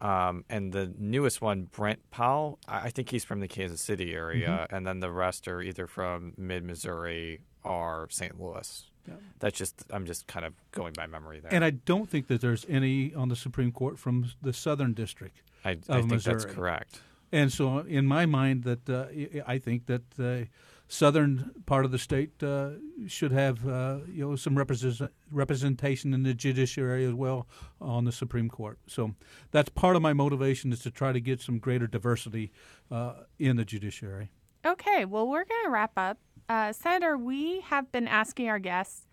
Um, 0.00 0.44
and 0.48 0.72
the 0.72 0.94
newest 0.96 1.42
one, 1.42 1.64
Brent 1.64 2.08
Powell, 2.12 2.60
I 2.68 2.90
think 2.90 3.10
he's 3.10 3.24
from 3.24 3.40
the 3.40 3.48
Kansas 3.48 3.80
City 3.80 4.14
area, 4.14 4.48
mm-hmm. 4.48 4.76
and 4.76 4.86
then 4.86 5.00
the 5.00 5.10
rest 5.10 5.48
are 5.48 5.60
either 5.60 5.88
from 5.88 6.34
mid 6.36 6.62
Missouri 6.62 7.40
or 7.64 8.06
St. 8.08 8.40
Louis. 8.40 8.84
Yeah. 9.08 9.14
That's 9.38 9.58
just 9.58 9.84
I'm 9.90 10.06
just 10.06 10.26
kind 10.26 10.44
of 10.44 10.54
going 10.72 10.92
by 10.92 11.06
memory 11.06 11.40
there. 11.40 11.52
And 11.52 11.64
I 11.64 11.70
don't 11.70 12.08
think 12.08 12.28
that 12.28 12.40
there's 12.40 12.66
any 12.68 13.14
on 13.14 13.28
the 13.28 13.36
Supreme 13.36 13.72
Court 13.72 13.98
from 13.98 14.30
the 14.42 14.52
Southern 14.52 14.94
District. 14.94 15.42
I, 15.64 15.70
I 15.70 15.74
think 15.74 16.10
Missouri. 16.10 16.34
that's 16.34 16.44
correct. 16.44 17.00
And 17.30 17.52
so, 17.52 17.78
in 17.80 18.06
my 18.06 18.24
mind, 18.26 18.64
that 18.64 18.88
uh, 18.88 19.06
I 19.46 19.58
think 19.58 19.86
that 19.86 20.12
the 20.12 20.48
southern 20.90 21.50
part 21.66 21.84
of 21.84 21.90
the 21.90 21.98
state 21.98 22.42
uh, 22.42 22.70
should 23.06 23.30
have 23.30 23.68
uh, 23.68 23.98
you 24.10 24.26
know 24.26 24.36
some 24.36 24.56
represent- 24.56 25.12
representation 25.30 26.14
in 26.14 26.22
the 26.22 26.32
judiciary 26.32 27.04
as 27.04 27.12
well 27.12 27.46
on 27.80 28.04
the 28.04 28.12
Supreme 28.12 28.48
Court. 28.48 28.78
So 28.86 29.14
that's 29.50 29.68
part 29.68 29.96
of 29.96 30.02
my 30.02 30.14
motivation 30.14 30.72
is 30.72 30.80
to 30.80 30.90
try 30.90 31.12
to 31.12 31.20
get 31.20 31.40
some 31.40 31.58
greater 31.58 31.86
diversity 31.86 32.50
uh, 32.90 33.12
in 33.38 33.56
the 33.56 33.64
judiciary. 33.64 34.30
Okay, 34.64 35.04
well, 35.04 35.28
we're 35.28 35.44
going 35.44 35.64
to 35.64 35.70
wrap 35.70 35.92
up 35.96 36.18
uh, 36.48 36.72
Senator, 36.72 37.16
we 37.16 37.60
have 37.60 37.90
been 37.92 38.08
asking 38.08 38.48
our 38.48 38.58
guests 38.58 39.06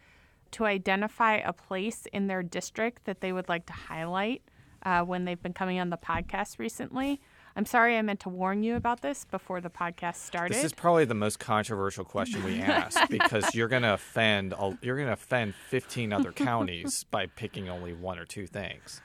to 0.52 0.66
identify 0.66 1.36
a 1.36 1.52
place 1.52 2.08
in 2.14 2.28
their 2.28 2.42
district 2.42 3.06
that 3.06 3.22
they 3.22 3.34
would 3.34 3.50
like 3.50 3.66
to 3.66 3.74
highlight 3.74 4.42
uh, 4.84 5.02
when 5.02 5.26
they've 5.26 5.42
been 5.42 5.54
coming 5.54 5.80
on 5.80 5.90
the 5.90 5.98
podcast 5.98 6.60
recently. 6.60 7.20
I'm 7.58 7.66
sorry 7.66 7.98
I 7.98 8.02
meant 8.02 8.20
to 8.22 8.30
warn 8.30 8.64
you 8.64 8.76
about 8.76 9.02
this 9.02 9.26
before 9.26 9.62
the 9.62 9.70
podcast 9.70 10.16
started. 10.16 10.56
This 10.56 10.64
is 10.64 10.74
probably 10.74 11.06
the 11.06 11.14
most 11.14 11.40
controversial 11.40 12.04
question 12.04 12.44
we 12.44 12.60
ask 12.62 13.10
because 13.10 13.56
you're 13.56 13.70
going 13.70 13.84
to 13.84 13.94
offend 13.94 14.54
you're 14.82 14.98
going 14.98 15.08
to 15.08 15.14
offend 15.14 15.56
15 15.56 16.12
other 16.12 16.32
counties 16.32 17.06
by 17.06 17.28
picking 17.28 17.70
only 17.70 17.94
one 17.94 18.20
or 18.20 18.26
two 18.26 18.46
things. 18.46 19.02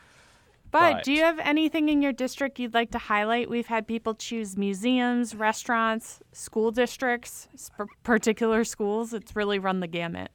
But, 0.71 0.93
but, 0.93 1.05
do 1.05 1.13
you 1.13 1.23
have 1.23 1.39
anything 1.41 1.89
in 1.89 2.01
your 2.01 2.13
district 2.13 2.59
you'd 2.59 2.75
like 2.75 2.93
to 2.93 2.99
highlight? 2.99 3.51
We've 3.51 3.67
had 3.67 3.87
people 3.87 4.15
choose 4.15 4.57
museums, 4.57 5.35
restaurants, 5.35 6.21
school 6.33 6.71
districts, 6.71 7.49
particular 8.05 8.65
schools. 8.65 9.13
It's 9.13 9.35
really 9.35 9.59
run 9.59 9.81
the 9.81 9.89
gamut. 9.89 10.31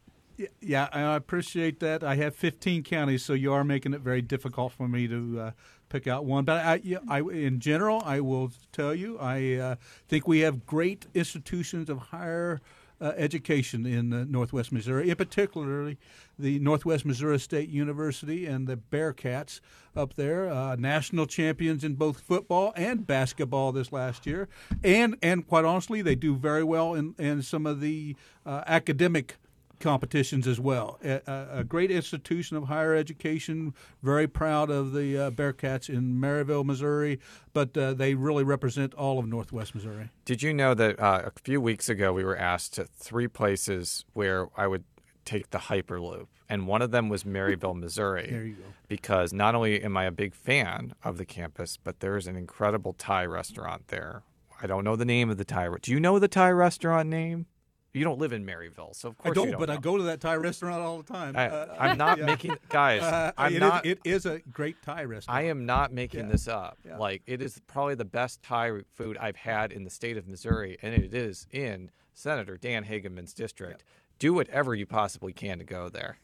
Yeah, 0.59 0.89
I 0.91 1.15
appreciate 1.15 1.79
that. 1.79 2.03
I 2.03 2.15
have 2.15 2.35
15 2.35 2.83
counties, 2.83 3.23
so 3.23 3.31
you 3.31 3.53
are 3.53 3.63
making 3.63 3.93
it 3.93 4.01
very 4.01 4.21
difficult 4.21 4.73
for 4.73 4.87
me 4.87 5.07
to 5.07 5.39
uh, 5.39 5.51
pick 5.87 6.07
out 6.07 6.25
one. 6.25 6.43
But 6.43 6.65
I, 6.65 6.81
I, 7.07 7.21
in 7.21 7.61
general, 7.61 8.01
I 8.03 8.19
will 8.19 8.51
tell 8.73 8.93
you, 8.93 9.17
I 9.17 9.53
uh, 9.53 9.75
think 10.09 10.27
we 10.27 10.39
have 10.39 10.65
great 10.65 11.07
institutions 11.13 11.89
of 11.89 11.97
higher 11.99 12.59
uh, 13.01 13.13
education 13.17 13.85
in 13.85 14.13
uh, 14.13 14.25
Northwest 14.27 14.71
Missouri, 14.71 15.09
in 15.09 15.15
particularly 15.15 15.97
the 16.37 16.59
Northwest 16.59 17.05
Missouri 17.05 17.39
State 17.39 17.69
University 17.69 18.45
and 18.45 18.67
the 18.67 18.77
Bearcats 18.77 19.59
up 19.95 20.15
there, 20.15 20.49
uh, 20.49 20.75
national 20.75 21.25
champions 21.25 21.83
in 21.83 21.95
both 21.95 22.19
football 22.19 22.73
and 22.75 23.07
basketball 23.07 23.71
this 23.71 23.91
last 23.91 24.25
year, 24.25 24.47
and 24.83 25.15
and 25.21 25.47
quite 25.47 25.65
honestly, 25.65 26.01
they 26.01 26.15
do 26.15 26.35
very 26.35 26.63
well 26.63 26.93
in 26.93 27.15
in 27.17 27.41
some 27.41 27.65
of 27.65 27.81
the 27.81 28.15
uh, 28.45 28.63
academic 28.67 29.37
competitions 29.79 30.47
as 30.47 30.59
well. 30.59 30.99
A, 31.03 31.21
a, 31.51 31.63
great 31.63 31.91
institution 31.91 32.57
of 32.57 32.65
higher 32.65 32.95
education. 32.95 33.73
Very 34.01 34.27
proud 34.27 34.69
of 34.69 34.93
the 34.93 35.17
uh, 35.17 35.31
Bearcats 35.31 35.89
in 35.89 36.15
Maryville, 36.15 36.65
Missouri, 36.65 37.19
but 37.53 37.77
uh, 37.77 37.93
they 37.93 38.15
really 38.15 38.43
represent 38.43 38.93
all 38.93 39.19
of 39.19 39.27
Northwest 39.27 39.75
Missouri. 39.75 40.09
Did 40.25 40.43
you 40.43 40.53
know 40.53 40.73
that 40.73 40.99
uh, 40.99 41.23
a 41.25 41.39
few 41.41 41.59
weeks 41.61 41.89
ago 41.89 42.13
we 42.13 42.23
were 42.23 42.37
asked 42.37 42.73
to 42.73 42.85
three 42.85 43.27
places 43.27 44.05
where 44.13 44.47
I 44.57 44.67
would 44.67 44.83
take 45.25 45.49
the 45.49 45.57
Hyperloop, 45.57 46.27
and 46.47 46.67
one 46.67 46.81
of 46.81 46.91
them 46.91 47.09
was 47.09 47.23
Maryville, 47.23 47.75
Missouri. 47.75 48.27
there 48.31 48.43
you 48.45 48.53
go. 48.53 48.63
Because 48.87 49.33
not 49.33 49.55
only 49.55 49.81
am 49.81 49.97
I 49.97 50.05
a 50.05 50.11
big 50.11 50.33
fan 50.35 50.93
of 51.03 51.17
the 51.17 51.25
campus, 51.25 51.77
but 51.83 51.99
there's 51.99 52.27
an 52.27 52.35
incredible 52.35 52.93
Thai 52.93 53.25
restaurant 53.25 53.87
there. 53.87 54.23
I 54.61 54.67
don't 54.67 54.83
know 54.83 54.95
the 54.95 55.05
name 55.05 55.29
of 55.29 55.37
the 55.37 55.45
Thai. 55.45 55.69
Do 55.81 55.91
you 55.91 55.99
know 55.99 56.19
the 56.19 56.27
Thai 56.27 56.51
restaurant 56.51 57.09
name? 57.09 57.47
You 57.95 58.03
don't 58.03 58.19
live 58.19 58.33
in 58.33 58.45
Maryville, 58.45 58.93
so 58.93 59.09
of 59.09 59.15
I 59.21 59.23
course 59.23 59.35
don't, 59.35 59.45
you 59.45 59.51
don't 59.53 59.59
but 59.59 59.69
I 59.69 59.77
go 59.77 59.95
to 59.97 60.03
that 60.03 60.19
Thai 60.19 60.35
restaurant 60.35 60.81
all 60.81 60.97
the 60.97 61.11
time. 61.11 61.35
I, 61.37 61.47
Uh, 61.49 61.75
I'm 61.79 61.97
not 61.97 62.17
yeah. 62.19 62.25
making 62.25 62.57
guys. 62.69 63.01
Uh, 63.01 63.31
I'm 63.37 63.51
it 63.53 63.55
is- 63.55 63.59
not. 63.61 63.85
it 63.85 63.99
is 64.03 64.25
a 64.25 64.39
great 64.51 64.81
Thai 64.81 65.05
restaurant. 65.05 65.37
I 65.39 65.43
am 65.43 65.65
not 65.65 65.93
making 65.93 66.25
Yeah. 66.25 66.31
this 66.31 66.47
up. 66.47 66.77
Yeah. 66.85 66.97
Like 66.97 67.21
it 67.25 67.41
is 67.41 67.61
probably 67.67 67.95
the 67.95 68.03
best 68.05 68.43
Thai 68.43 68.81
food 68.95 69.17
I've 69.17 69.37
had 69.37 69.71
in 69.71 69.83
the 69.85 69.89
state 69.89 70.17
of 70.17 70.27
Missouri, 70.27 70.77
and 70.81 70.93
it 70.93 71.13
is 71.13 71.47
in 71.51 71.89
Senator 72.13 72.57
Dan 72.57 72.83
Hegeman's 72.83 73.33
district. 73.33 73.83
Do 74.19 74.33
whatever 74.33 74.75
you 74.75 74.85
possibly 74.85 75.31
can 75.33 75.57
to 75.59 75.63
go 75.65 75.87
there. 75.89 76.17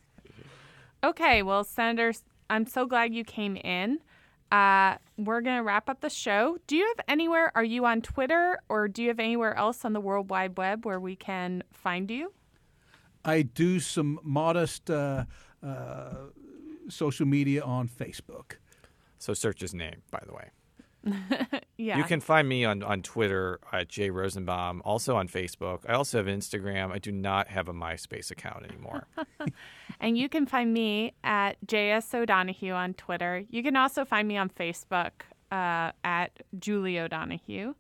Okay, 1.04 1.42
well, 1.42 1.64
Senator, 1.64 2.14
I'm 2.50 2.66
so 2.66 2.86
glad 2.86 3.14
you 3.14 3.24
came 3.24 3.56
in. 3.56 4.00
Uh, 4.52 4.98
we're 5.18 5.42
going 5.42 5.58
to 5.58 5.64
wrap 5.64 5.90
up 5.90 6.02
the 6.02 6.10
show. 6.10 6.58
Do 6.68 6.76
you 6.76 6.86
have 6.96 7.06
anywhere, 7.08 7.52
are 7.56 7.64
you 7.64 7.86
on 7.86 8.02
Twitter 8.02 8.60
or 8.68 8.88
do 8.88 9.02
you 9.02 9.08
have 9.08 9.20
anywhere 9.20 9.56
else 9.56 9.86
on 9.86 9.94
the 9.94 10.02
World 10.02 10.30
Wide 10.30 10.58
Web 10.58 10.86
where 10.86 11.00
we 11.00 11.16
can 11.16 11.64
find 11.72 12.12
you? 12.12 12.34
I 13.24 13.44
do 13.44 13.80
some 13.80 14.20
modest 14.24 14.90
uh, 14.90 15.26
uh, 15.64 16.14
social 16.90 17.26
media 17.26 17.64
on 17.64 17.88
Facebook. 17.88 18.54
So 19.20 19.34
search 19.34 19.62
his 19.62 19.74
name, 19.74 20.02
by 20.10 20.22
the 20.26 20.34
way. 20.34 20.50
Yeah. 21.78 21.98
You 21.98 22.04
can 22.04 22.20
find 22.20 22.48
me 22.48 22.64
on, 22.64 22.84
on 22.84 23.02
Twitter 23.02 23.60
at 23.74 23.90
Jay 23.90 24.12
Rosenbaum, 24.12 24.84
also 24.86 25.16
on 25.16 25.28
Facebook. 25.28 25.80
I 25.90 25.94
also 25.94 26.20
have 26.20 26.28
Instagram. 26.28 26.92
I 26.92 27.00
do 27.00 27.12
not 27.12 27.48
have 27.48 27.68
a 27.68 27.74
MySpace 27.74 28.30
account 28.30 28.66
anymore. 28.66 29.08
And 30.00 30.18
you 30.18 30.30
can 30.30 30.48
find 30.48 30.74
me 30.74 31.14
at 31.24 31.58
JS 31.66 32.16
O'Donoghue 32.16 32.74
on 32.74 32.96
Twitter. 32.96 33.44
You 33.52 33.62
can 33.62 33.76
also 33.76 34.04
find 34.04 34.28
me 34.28 34.36
on 34.36 34.50
Facebook 34.50 35.12
uh, 35.52 35.92
at 36.04 36.42
Julie 36.58 36.98
O'Donoghue. 36.98 37.76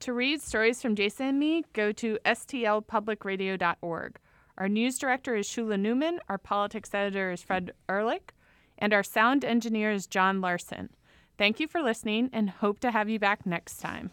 To 0.00 0.12
read 0.12 0.40
stories 0.40 0.80
from 0.80 0.94
Jason 0.94 1.26
and 1.26 1.40
me, 1.40 1.64
go 1.72 1.90
to 1.90 2.18
stlpublicradio.org. 2.24 4.18
Our 4.58 4.68
news 4.68 4.98
director 4.98 5.34
is 5.34 5.48
Shula 5.48 5.80
Neuman, 5.80 6.18
our 6.28 6.38
politics 6.38 6.94
editor 6.94 7.32
is 7.32 7.42
Fred 7.42 7.72
Ehrlich, 7.88 8.32
and 8.78 8.92
our 8.92 9.02
sound 9.02 9.44
engineer 9.44 9.90
is 9.90 10.06
John 10.06 10.40
Larson. 10.40 10.90
Thank 11.38 11.60
you 11.60 11.68
for 11.68 11.82
listening 11.82 12.30
and 12.32 12.48
hope 12.48 12.80
to 12.80 12.90
have 12.90 13.08
you 13.08 13.18
back 13.18 13.44
next 13.44 13.78
time. 13.78 14.10